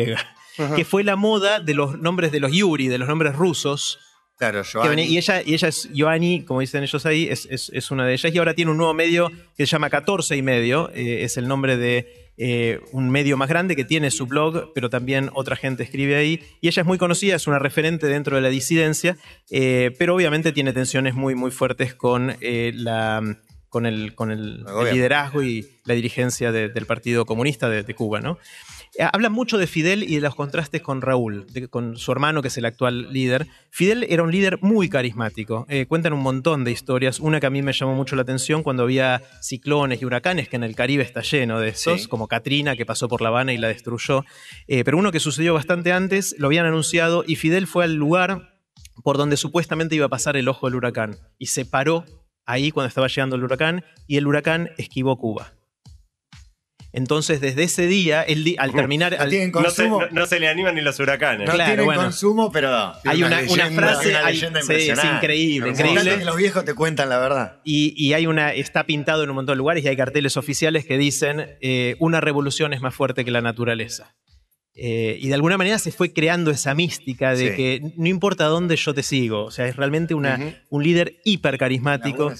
[0.75, 3.99] Que fue la moda de los nombres de los Yuri, de los nombres rusos.
[4.39, 5.03] Claro, Joanny.
[5.03, 8.13] y, ella, y ella es Ioanni, como dicen ellos ahí, es, es- es una de
[8.13, 8.33] ellas.
[8.33, 10.91] Y ahora tiene un nuevo medio que se llama 14 y medio.
[10.93, 14.89] eh, es el nombre de eh, un medio más grande que tiene su blog, pero
[14.89, 16.43] también otra gente escribe ahí.
[16.61, 19.17] Y ella es muy conocida, es una referente dentro de la disidencia,
[19.49, 23.21] eh, pero obviamente tiene tensiones muy, muy fuertes con eh, la
[23.69, 24.63] con el, con el,
[24.93, 28.37] liderazgo y la dirigencia de- del Partido Comunista de, de Cuba, ¿no?
[28.99, 32.41] Eh, Habla mucho de Fidel y de los contrastes con Raúl, de- con su hermano,
[32.41, 33.47] que es el actual líder.
[33.69, 35.65] Fidel era un líder muy carismático.
[35.69, 37.19] Eh, cuentan un montón de historias.
[37.19, 40.55] Una que a mí me llamó mucho la atención cuando había ciclones y huracanes, que
[40.55, 42.07] en el Caribe está lleno de esos, Sí.
[42.07, 44.25] como Katrina, que pasó por La Habana y la destruyó.
[44.67, 48.55] Eh, pero uno que sucedió bastante antes, lo habían anunciado y Fidel fue al lugar
[49.03, 51.17] por donde supuestamente iba a pasar el ojo del huracán.
[51.37, 52.03] Y se paró
[52.47, 55.53] ahí cuando estaba llegando el huracán y el huracán esquivó Cuba.
[56.97, 59.13] Entonces, desde ese día, él di- al terminar...
[59.15, 60.01] No al- tienen No se, consumo.
[60.01, 61.47] no- no se le animan ni los huracanes.
[61.47, 62.01] No Claro, tienen bueno.
[62.01, 62.69] consumo, pero.
[63.05, 64.09] hay una, una una leyenda, frase...
[64.09, 67.61] una hay- leyenda sí, es increíble, que los viejos te cuentan la verdad.
[67.63, 70.85] Y, y hay una, está pintado en un montón de lugares y hay carteles oficiales
[70.85, 74.15] que dicen eh, una revolución es más fuerte que la naturaleza.
[74.79, 77.55] Eh, y de alguna manera se fue creando esa mística de Sí.
[77.55, 79.45] que no importa dónde yo te sigo.
[79.45, 82.31] O sea, es realmente una, un líder hiper carismático.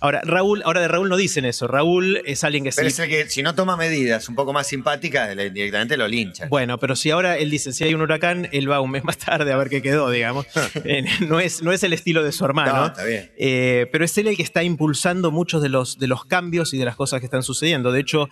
[0.00, 1.66] Ahora, Raúl, ahora de Raúl no dicen eso.
[1.68, 2.94] Raúl es alguien que Pero sí.
[2.94, 6.48] es el que, si no toma medidas un poco más simpáticas, directamente lo linchan.
[6.48, 9.18] Bueno, pero si ahora él dice, si hay un huracán, él va un mes más
[9.18, 10.46] tarde a ver qué quedó, digamos.
[10.84, 12.72] Eh, no, es, no es el estilo de su hermano.
[12.74, 13.30] No, está bien.
[13.36, 16.78] Eh, pero es él el que está impulsando muchos de los, de los cambios y
[16.78, 17.92] de las cosas que están sucediendo.
[17.92, 18.28] De hecho,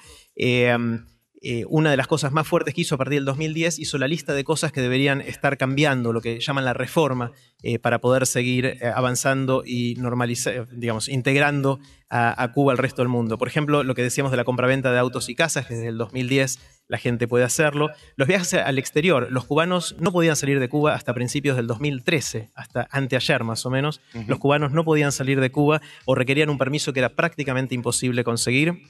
[1.42, 4.06] eh, una de las cosas más fuertes que hizo a partir del 2010 hizo la
[4.08, 7.32] lista de cosas que deberían estar cambiando, lo que llaman la reforma,
[7.62, 11.78] eh, para poder seguir eh, avanzando y normalizar, digamos, integrando
[12.10, 13.38] a, a Cuba al resto del mundo.
[13.38, 15.96] Por ejemplo, lo que decíamos de la compraventa de autos y casas, que desde el
[15.96, 16.58] 2010
[16.90, 17.90] la gente puede hacerlo.
[18.16, 22.50] Los viajes al exterior, los cubanos no podían salir de Cuba hasta principios del 2013,
[22.54, 24.00] hasta anteayer más o menos.
[24.26, 28.24] Los cubanos no podían salir de Cuba o requerían un permiso que era prácticamente imposible
[28.24, 28.82] conseguir.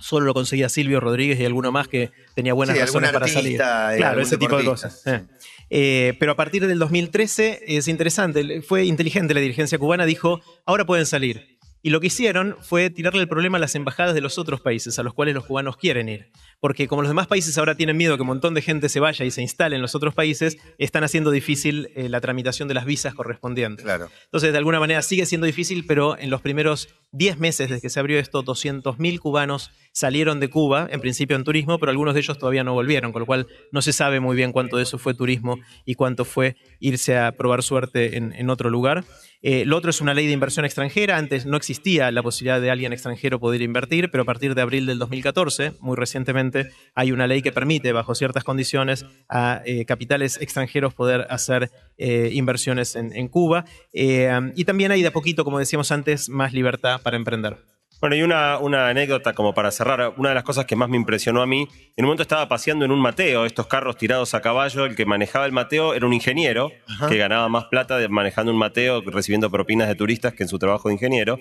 [0.00, 3.52] Solo lo conseguía Silvio Rodríguez y alguno más que tenía buenas Sí, razones para salir.
[3.52, 5.06] y Claro, ese tipo de cosas.
[5.06, 5.22] Eh.
[5.70, 10.84] Eh, pero a partir del 2013 es interesante, fue inteligente la dirigencia cubana, dijo, ahora
[10.84, 11.58] pueden salir.
[11.82, 14.98] Y lo que hicieron fue tirarle el problema a las embajadas de los otros países
[14.98, 16.30] a los cuales los cubanos quieren ir.
[16.60, 19.24] Porque como los demás países ahora tienen miedo que un montón de gente se vaya
[19.24, 22.84] y se instale en los otros países, están haciendo difícil eh, la tramitación de las
[22.84, 23.84] visas correspondientes.
[23.84, 24.10] Claro.
[24.24, 27.90] Entonces, de alguna manera sigue siendo difícil, pero en los primeros 10 meses desde que
[27.90, 32.20] se abrió esto, 200.000 cubanos salieron de Cuba, en principio en turismo, pero algunos de
[32.20, 34.98] ellos todavía no volvieron, con lo cual no se sabe muy bien cuánto de eso
[34.98, 39.04] fue turismo y cuánto fue irse a probar suerte en, en otro lugar.
[39.42, 41.16] Eh, lo otro es una ley de inversión extranjera.
[41.16, 44.86] Antes no existía la posibilidad de alguien extranjero poder invertir, pero a partir de abril
[44.86, 50.40] del 2014, muy recientemente, hay una ley que permite, bajo ciertas condiciones, a eh, capitales
[50.40, 53.64] extranjeros poder hacer eh, inversiones en, en Cuba.
[53.92, 57.58] Eh, y también hay de a poquito, como decíamos antes, más libertad para emprender.
[58.00, 60.14] Bueno, y una, una anécdota como para cerrar.
[60.16, 62.84] Una de las cosas que más me impresionó a mí, en un momento estaba paseando
[62.86, 64.86] en un Mateo, estos carros tirados a caballo.
[64.86, 66.70] El que manejaba el Mateo era un ingeniero
[67.08, 70.58] que ganaba más plata de- manejando un Mateo, recibiendo propinas de turistas que en su
[70.58, 71.38] trabajo de ingeniero.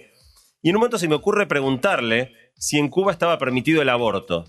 [0.62, 4.44] Y en un momento se me ocurre preguntarle si en Cuba estaba permitido el aborto.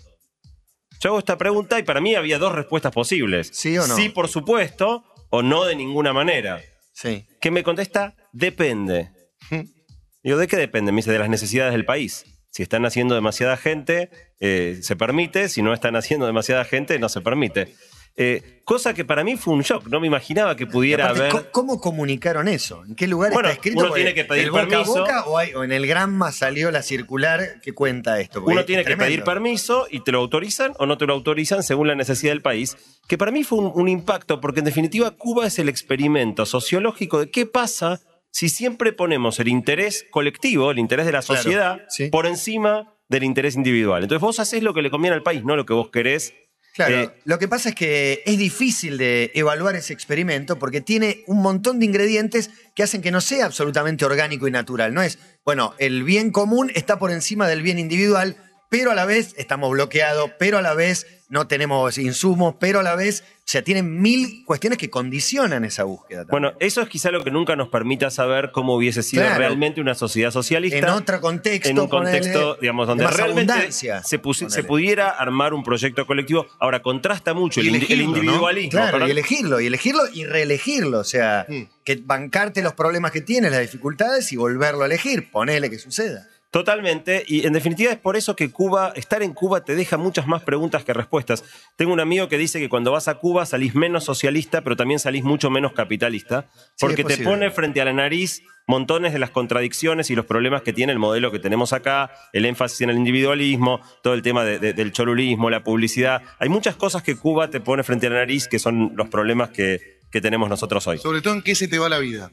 [1.01, 3.51] Yo hago esta pregunta y para mí había dos respuestas posibles.
[3.53, 3.95] ¿Sí o no?
[3.95, 6.61] Sí, por supuesto, o no de ninguna manera.
[6.93, 7.25] Sí.
[7.41, 9.11] Que me contesta, depende.
[10.23, 10.93] Digo, ¿de qué depende?
[10.93, 12.25] Me dice, de las necesidades del país.
[12.51, 14.11] Si están haciendo demasiada gente,
[14.41, 15.49] eh, se permite.
[15.49, 17.75] Si no están haciendo demasiada gente, no se permite.
[18.16, 19.87] Eh, cosa que para mí fue un shock.
[19.87, 21.33] No me imaginaba que pudiera Aparte, haber...
[21.33, 22.85] ¿cómo- ¿Cómo comunicaron eso?
[22.85, 23.85] ¿En qué lugar Bueno, está escrito?
[23.85, 24.99] uno tiene que pedir ¿el boca permiso.
[24.99, 28.43] boca o, hay- o en el Granma salió la circular que cuenta esto?
[28.45, 31.62] Uno es tiene que pedir permiso y te lo autorizan o no te lo autorizan
[31.62, 35.12] según la necesidad del país, que para mí fue un, un impacto, porque en definitiva
[35.12, 38.01] Cuba es el experimento sociológico de qué pasa
[38.31, 42.09] si siempre ponemos el interés colectivo, el interés de la Claro, sociedad, sí.
[42.09, 44.03] por encima del interés individual.
[44.03, 46.33] Entonces vos haces lo que le conviene al país, no lo que vos querés.
[46.74, 51.24] Claro, Eh, lo que pasa es que es difícil de evaluar ese experimento porque tiene
[51.26, 54.95] un montón de ingredientes que hacen que no sea absolutamente orgánico y natural.
[54.95, 58.37] No es, bueno, el bien común está por encima del bien individual,
[58.71, 62.83] pero a la vez estamos bloqueados, pero a la vez no tenemos insumos, pero a
[62.83, 66.21] la vez, o sea, tienen mil cuestiones que condicionan esa búsqueda.
[66.25, 66.31] también.
[66.31, 69.39] Bueno, eso es quizá lo que nunca nos permita saber cómo hubiese sido Claro.
[69.39, 70.79] realmente una sociedad socialista.
[70.79, 74.18] en otro contexto, en un contexto, ponele, digamos, donde realmente se, se
[74.64, 76.47] pudiera armar un proyecto colectivo.
[76.59, 78.16] Ahora, contrasta mucho el, elegirlo, ¿no?
[78.16, 78.71] individualismo.
[78.71, 80.99] Claro, y elegirlo, y elegirlo y reelegirlo.
[80.99, 81.62] O sea, Mm.
[81.85, 85.31] que bancarte los problemas que tienes, las dificultades y volverlo a elegir.
[85.31, 86.29] Ponele que suceda.
[86.51, 90.26] Totalmente, y en definitiva es por eso que Cuba, estar en Cuba te deja muchas
[90.26, 91.44] más preguntas que respuestas.
[91.76, 94.98] Tengo un amigo que dice que cuando vas a Cuba salís menos socialista, pero también
[94.98, 100.11] salís mucho menos capitalista, porque te pone frente a la nariz montones de las contradicciones
[100.11, 103.80] y los problemas que tiene el modelo que tenemos acá, el énfasis en el individualismo,
[104.03, 106.22] todo el tema de- de- del cholulismo, la publicidad.
[106.40, 109.51] Hay muchas cosas que Cuba te pone frente a la nariz que son los problemas
[109.51, 110.98] que, que tenemos nosotros hoy.
[110.98, 112.32] Sobre todo en qué se te va la vida.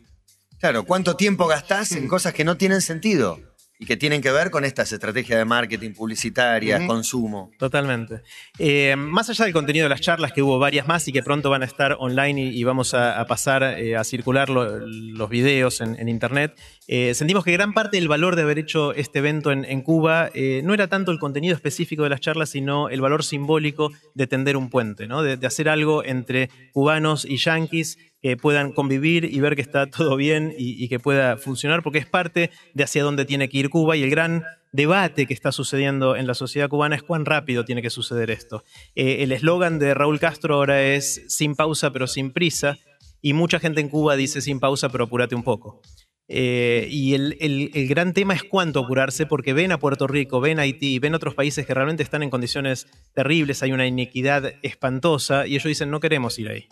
[0.60, 3.40] Claro, ¿cuánto tiempo gastás en cosas que no tienen sentido?
[3.80, 7.52] Y que tienen que ver con estas estrategias de marketing, publicitaria, consumo.
[7.60, 8.22] Totalmente.
[8.58, 11.50] Eh, más allá del contenido de las charlas, que hubo varias más y que pronto
[11.52, 15.30] van a estar online y, y vamos a, a pasar eh, a circular lo- los
[15.30, 16.56] videos en, en internet,
[16.88, 20.30] eh, sentimos que gran parte del valor de haber hecho este evento en, en Cuba
[20.64, 24.58] no era tanto el contenido específico de las charlas, sino el valor simbólico de tender
[24.58, 25.22] un puente, ¿no?
[25.22, 29.86] de, de hacer algo entre cubanos y yanquis que puedan convivir y ver que está
[29.88, 33.70] todo bien y, que pueda funcionar, porque es parte de hacia dónde tiene que ir
[33.70, 37.64] Cuba y el gran debate que está sucediendo en la sociedad cubana es cuán rápido
[37.66, 38.64] tiene que suceder esto.
[38.96, 42.78] Eh, el eslogan de Raúl Castro ahora es sin pausa pero sin prisa
[43.22, 45.82] y mucha gente en Cuba dice sin pausa pero apúrate un poco.
[46.30, 50.42] Eh, y el, el- el gran tema es cuánto apurarse, porque ven a Puerto Rico,
[50.42, 54.52] ven a Haití, ven otros países que realmente están en condiciones terribles, hay una iniquidad
[54.62, 56.68] espantosa, y ellos dicen no queremos ir ahí.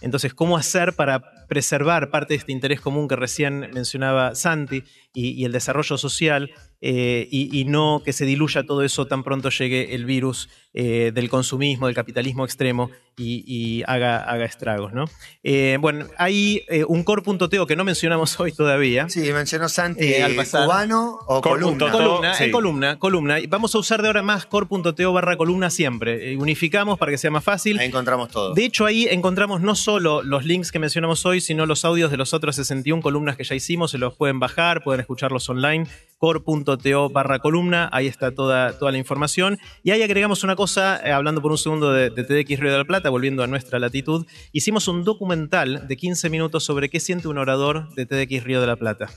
[0.00, 4.84] Entonces, ¿cómo hacer para preservar parte de este interés común que recién mencionaba Santi
[5.14, 6.50] y, y el desarrollo social
[6.80, 11.12] eh, y, y no que se diluya todo eso tan pronto llegue el virus eh,
[11.14, 14.92] del consumismo, del capitalismo extremo y, y haga, haga estragos?
[14.92, 15.04] ¿no?
[15.44, 19.08] Eh, bueno, hay eh, un core.to que no mencionamos hoy todavía.
[19.08, 20.64] Sí, mencionó Santi, Eh, al pasar.
[20.66, 21.90] cubano o columna.
[21.90, 22.44] Columna, Sí.
[22.44, 23.36] en columna, columna.
[23.48, 26.36] Vamos a usar de ahora más core.to barra columna siempre.
[26.36, 27.78] Unificamos para que sea más fácil.
[27.78, 28.52] Ahí encontramos todo.
[28.52, 32.16] De hecho, ahí encontramos no solo los links que mencionamos hoy, sino los audios de
[32.16, 33.92] los otros 61 columnas que ya hicimos.
[33.92, 35.86] Se los pueden bajar, pueden escucharlos online.
[36.18, 39.58] core.to barra columna, ahí está toda, toda la información.
[39.82, 42.78] Y ahí agregamos una cosa, eh, hablando por un segundo de, de TDX Río de
[42.78, 44.26] la Plata, volviendo a nuestra latitud.
[44.52, 48.66] Hicimos un documental de 15 minutos sobre qué siente un orador de TDX Río de
[48.66, 49.08] la Plata.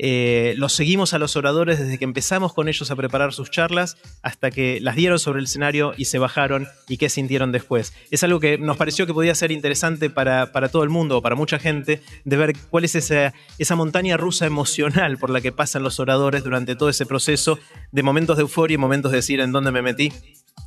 [0.00, 3.96] Eh, los seguimos a los oradores desde que empezamos con ellos a preparar sus charlas
[4.22, 7.92] hasta que las dieron sobre el escenario y se bajaron y qué sintieron después.
[8.10, 11.22] Es algo que nos pareció que podía ser interesante para, para todo el mundo o
[11.22, 15.50] para mucha gente de ver cuál es esa, esa montaña rusa emocional por la que
[15.52, 17.58] pasan los oradores durante todo ese proceso
[17.90, 20.12] de momentos de euforia y momentos de decir en dónde me metí.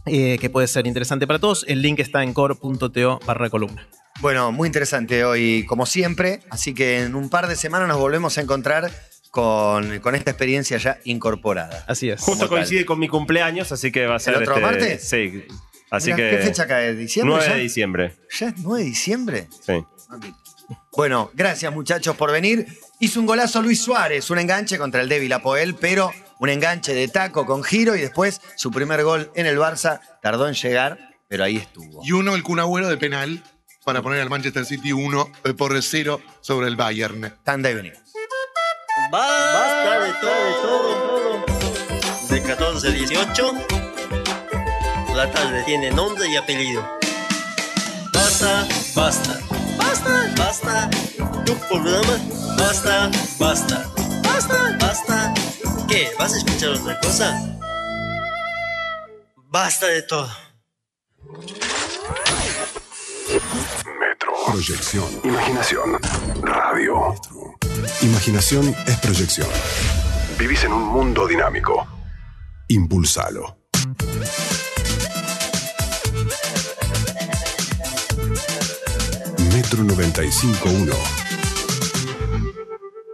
[0.06, 1.64] eh, que puede ser interesante para todos.
[1.68, 3.88] El link está en core.to barra columna.
[4.20, 6.42] Bueno, muy interesante hoy, como siempre.
[6.50, 8.92] Así que en un par de semanas nos volvemos a encontrar
[9.32, 11.86] con, con esta experiencia ya incorporada.
[11.88, 12.22] Así es.
[12.22, 12.50] Justo tal.
[12.50, 14.36] coincide con mi cumpleaños, así que va a ser.
[14.36, 15.10] otro este, martes?
[15.10, 15.46] Sí.
[15.90, 16.38] Así Mirá, que.
[16.38, 16.94] ¿Qué fecha cae?
[16.94, 17.36] ¿Diciembre?
[17.36, 17.56] 9 ya?
[17.56, 18.16] de diciembre.
[18.40, 19.48] ¿Ya es 9 de diciembre?
[19.66, 19.74] Sí.
[20.96, 22.68] Bueno, gracias muchachos por venir.
[23.00, 27.08] Hizo un golazo Luis Suárez, un enganche contra el débil Apoel, pero un enganche de
[27.08, 31.44] taco con giro y después su primer gol en el Barça tardó en llegar, pero
[31.46, 32.02] ahí estuvo.
[32.04, 33.42] Y uno, el Kun Agüero de penal,
[33.86, 37.34] para poner al Manchester City 1 por 0 sobre el Bayern.
[37.44, 38.01] Tanda y venimos.
[39.10, 41.46] Basta de todo,
[42.30, 43.54] De 14 a 18,
[45.16, 47.00] la tarde tiene nombre y apellido.
[48.14, 49.40] Basta, basta,
[49.78, 50.90] basta, basta.
[51.46, 52.20] Tu programa,
[52.58, 53.86] basta, basta,
[54.24, 55.34] basta, basta.
[55.88, 56.12] ¿Qué?
[56.20, 57.60] ¿Vas a escuchar otra cosa?
[59.36, 60.30] Basta de todo.
[64.00, 64.34] Metro.
[64.52, 65.06] Proyección.
[65.24, 65.98] Imaginación.
[66.42, 67.16] Radio.
[68.02, 69.48] Imaginación es proyección.
[70.38, 71.88] Vivís en un mundo dinámico.
[72.68, 73.60] Impulsalo.
[79.54, 80.94] Metro 95.1.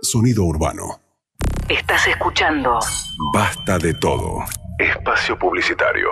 [0.01, 0.99] Sonido urbano.
[1.69, 2.79] Estás escuchando
[3.31, 4.39] Basta de todo.
[4.79, 6.09] Espacio publicitario.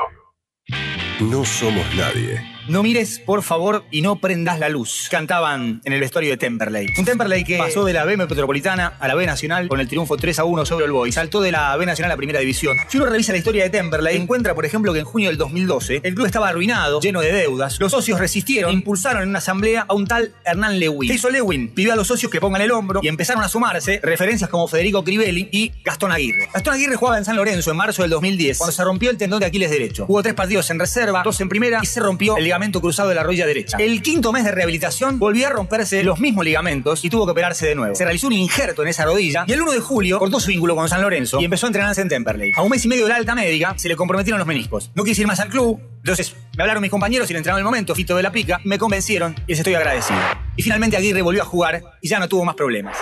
[1.19, 2.54] No somos nadie.
[2.67, 5.07] No mires, por favor, y no prendas la luz.
[5.11, 6.87] Cantaban en el vestuario de Temperley.
[6.97, 10.17] Un Temperley que pasó de la B Metropolitana a la B Nacional con el triunfo
[10.17, 11.13] 3 a 1 sobre el Boys.
[11.13, 12.75] Saltó de la B Nacional a Primera División.
[12.87, 16.01] Si uno revisa la historia de Temperley, encuentra, por ejemplo, que en junio del 2012
[16.03, 17.79] el club estaba arruinado, lleno de deudas.
[17.79, 21.07] Los socios resistieron, impulsaron en una asamblea a un tal Hernán Lewin.
[21.07, 21.69] ¿Qué hizo Lewin?
[21.69, 25.03] Pidió a los socios que pongan el hombro y empezaron a sumarse referencias como Federico
[25.03, 26.49] Crivelli y Gastón Aguirre.
[26.51, 29.39] Gastón Aguirre jugaba en San Lorenzo en marzo del 2010, cuando se rompió el tendón
[29.39, 30.05] de Aquiles derecho.
[30.07, 33.15] Hubo tres partidos en reserva, dos en primera y se rompió el ligamento cruzado de
[33.15, 33.75] la rodilla derecha.
[33.77, 37.67] El quinto mes de rehabilitación volvió a romperse los mismos ligamentos y tuvo que operarse
[37.67, 37.93] de nuevo.
[37.93, 40.73] Se realizó un injerto en esa rodilla y el 1 de julio cortó su vínculo
[40.73, 42.53] con San Lorenzo y empezó a entrenarse en Temperley.
[42.55, 44.89] A un mes y medio de la alta médica se le comprometieron los meniscos.
[44.95, 47.65] No quise ir más al club, entonces me hablaron mis compañeros y el entrenador del
[47.65, 50.19] momento, Fito de la Pica, me convencieron y les estoy agradecido.
[50.55, 52.97] Y finalmente Aguirre volvió a jugar y ya no tuvo más problemas.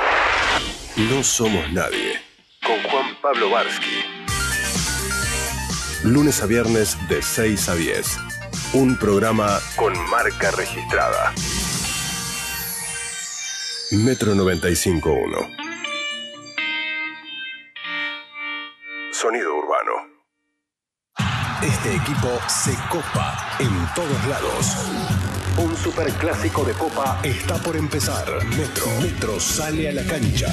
[0.98, 2.20] No somos nadie.
[2.66, 3.86] Con Juan Pablo Barsky.
[6.04, 8.18] Lunes a viernes de 6 a 10.
[8.74, 11.32] Un programa con marca registrada.
[13.92, 15.50] Metro 95.1.
[19.12, 20.13] Sonido urbano.
[21.66, 24.76] Este equipo se copa en todos lados.
[25.58, 28.26] Un superclásico de Copa está por empezar.
[28.48, 28.86] Metro.
[29.02, 30.48] Metro sale a la cancha.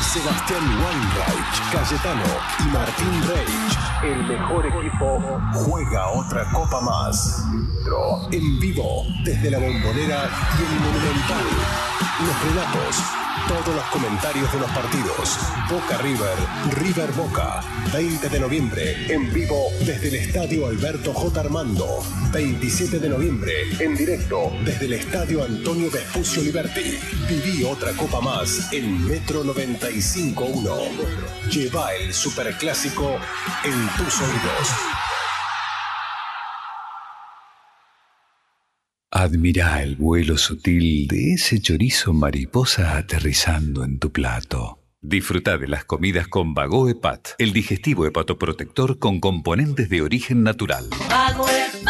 [0.00, 2.24] Sebastián Weinreich, Cayetano
[2.60, 3.78] y Martín Reich.
[4.02, 7.44] El mejor equipo juega otra Copa más.
[7.52, 11.44] Metro en vivo desde la bombonera y el Monumental.
[12.24, 15.38] Los relatos, todos los comentarios de los partidos.
[15.70, 16.36] Boca River,
[16.76, 17.60] River Boca.
[17.92, 21.40] 20 de noviembre, en vivo desde el Estadio Alberto J.
[21.40, 22.04] Armando.
[22.30, 26.98] 27 de noviembre, en directo desde el Estadio Antonio Vespucio Liberti.
[27.26, 31.50] Viví otra copa más en Metro 95.1.
[31.50, 33.16] Lleva el superclásico
[33.64, 35.07] en tus oídos.
[39.18, 44.78] Admira el vuelo sutil de ese chorizo mariposa aterrizando en tu plato.
[45.00, 50.88] Disfruta de las comidas con Vago Hepat, el digestivo hepatoprotector con componentes de origen natural.
[51.10, 51.84] Hago el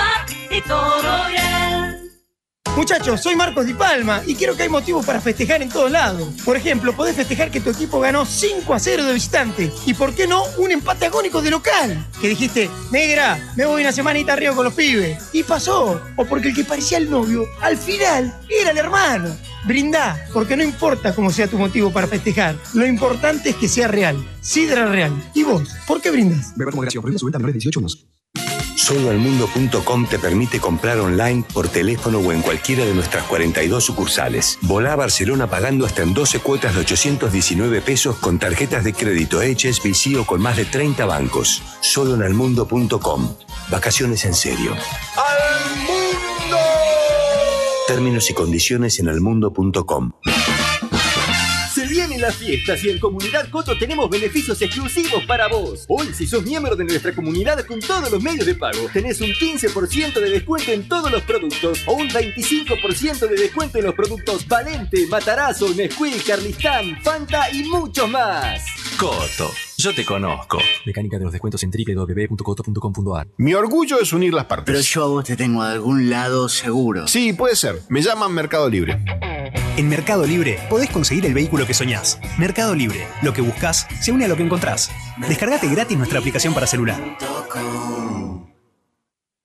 [2.78, 6.28] Muchachos, soy Marcos Di Palma y creo que hay motivos para festejar en todos lados.
[6.44, 9.72] Por ejemplo, podés festejar que tu equipo ganó 5 a 0 de visitante.
[9.84, 12.06] Y por qué no, un empate agónico de local.
[12.20, 15.18] Que dijiste, negra, me voy una semanita arriba con los pibes.
[15.32, 16.00] Y pasó.
[16.14, 19.36] O porque el que parecía el novio, al final, era el hermano.
[19.66, 22.54] Brindá, porque no importa cómo sea tu motivo para festejar.
[22.74, 24.24] Lo importante es que sea real.
[24.40, 25.12] Sidra Real.
[25.34, 25.68] ¿Y vos?
[25.84, 26.56] ¿Por qué brindas?
[28.78, 29.48] A menores de 18 años.
[29.58, 34.58] Soloalmundo.com te permite comprar online por teléfono o en cualquiera de nuestras 42 sucursales.
[34.62, 39.40] Volá a Barcelona pagando hasta en 12 cuotas de 819 pesos con tarjetas de crédito
[39.40, 41.62] HSBC o con más de 30 bancos.
[41.80, 43.34] Solo en almundo.com.
[43.70, 44.72] Vacaciones en serio.
[45.16, 46.58] ¡Al mundo!
[47.86, 50.12] Términos y condiciones en almundo.com.
[52.36, 55.84] Fiestas y en Comunidad Coto tenemos beneficios exclusivos para vos.
[55.88, 59.28] Hoy, si sos miembro de nuestra comunidad con todos los medios de pago, tenés un
[59.28, 64.46] 15% de descuento en todos los productos o un 25% de descuento en los productos
[64.46, 68.62] Valente, Matarazo, Nesquik, Carlistán, Fanta y muchos más.
[68.98, 70.58] Coto, yo te conozco.
[70.84, 73.28] Mecánica de los descuentos en www.coto.com.ar.
[73.36, 74.66] Mi orgullo es unir las partes.
[74.66, 77.06] Pero yo a vos te tengo de algún lado seguro.
[77.06, 77.80] Sí, puede ser.
[77.88, 78.98] Me llaman Mercado Libre.
[79.76, 82.18] En Mercado Libre podés conseguir el vehículo que soñás.
[82.38, 84.90] Mercado Libre, lo que buscas se une a lo que encontrás.
[85.28, 87.00] Descargate gratis nuestra aplicación para celular.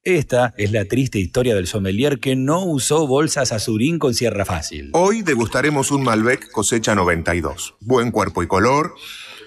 [0.06, 4.90] Esta es la triste historia del sommelier que no usó bolsas azurín con sierra fácil.
[4.92, 7.76] Hoy degustaremos un Malbec cosecha 92.
[7.80, 8.96] Buen cuerpo y color,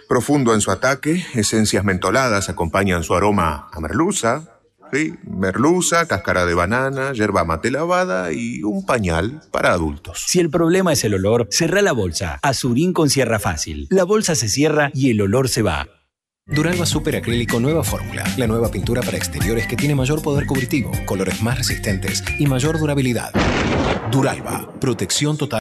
[0.09, 4.61] profundo en su ataque, esencias mentoladas acompañan su aroma a merluza,
[4.93, 5.15] ¿sí?
[5.25, 10.25] merluza, cáscara de banana, yerba mate lavada y un pañal para adultos.
[10.27, 12.39] Si el problema es el olor, cerrá la bolsa.
[12.43, 13.87] Azurín con sierra fácil.
[13.91, 15.87] La bolsa se cierra y el olor se va.
[16.49, 20.93] Duralba Super Acrílico Nueva Fórmula, la nueva pintura para exteriores que tiene mayor poder cubritivo,
[21.05, 23.33] colores más resistentes y mayor durabilidad.
[24.13, 25.55] Duralba, protección total.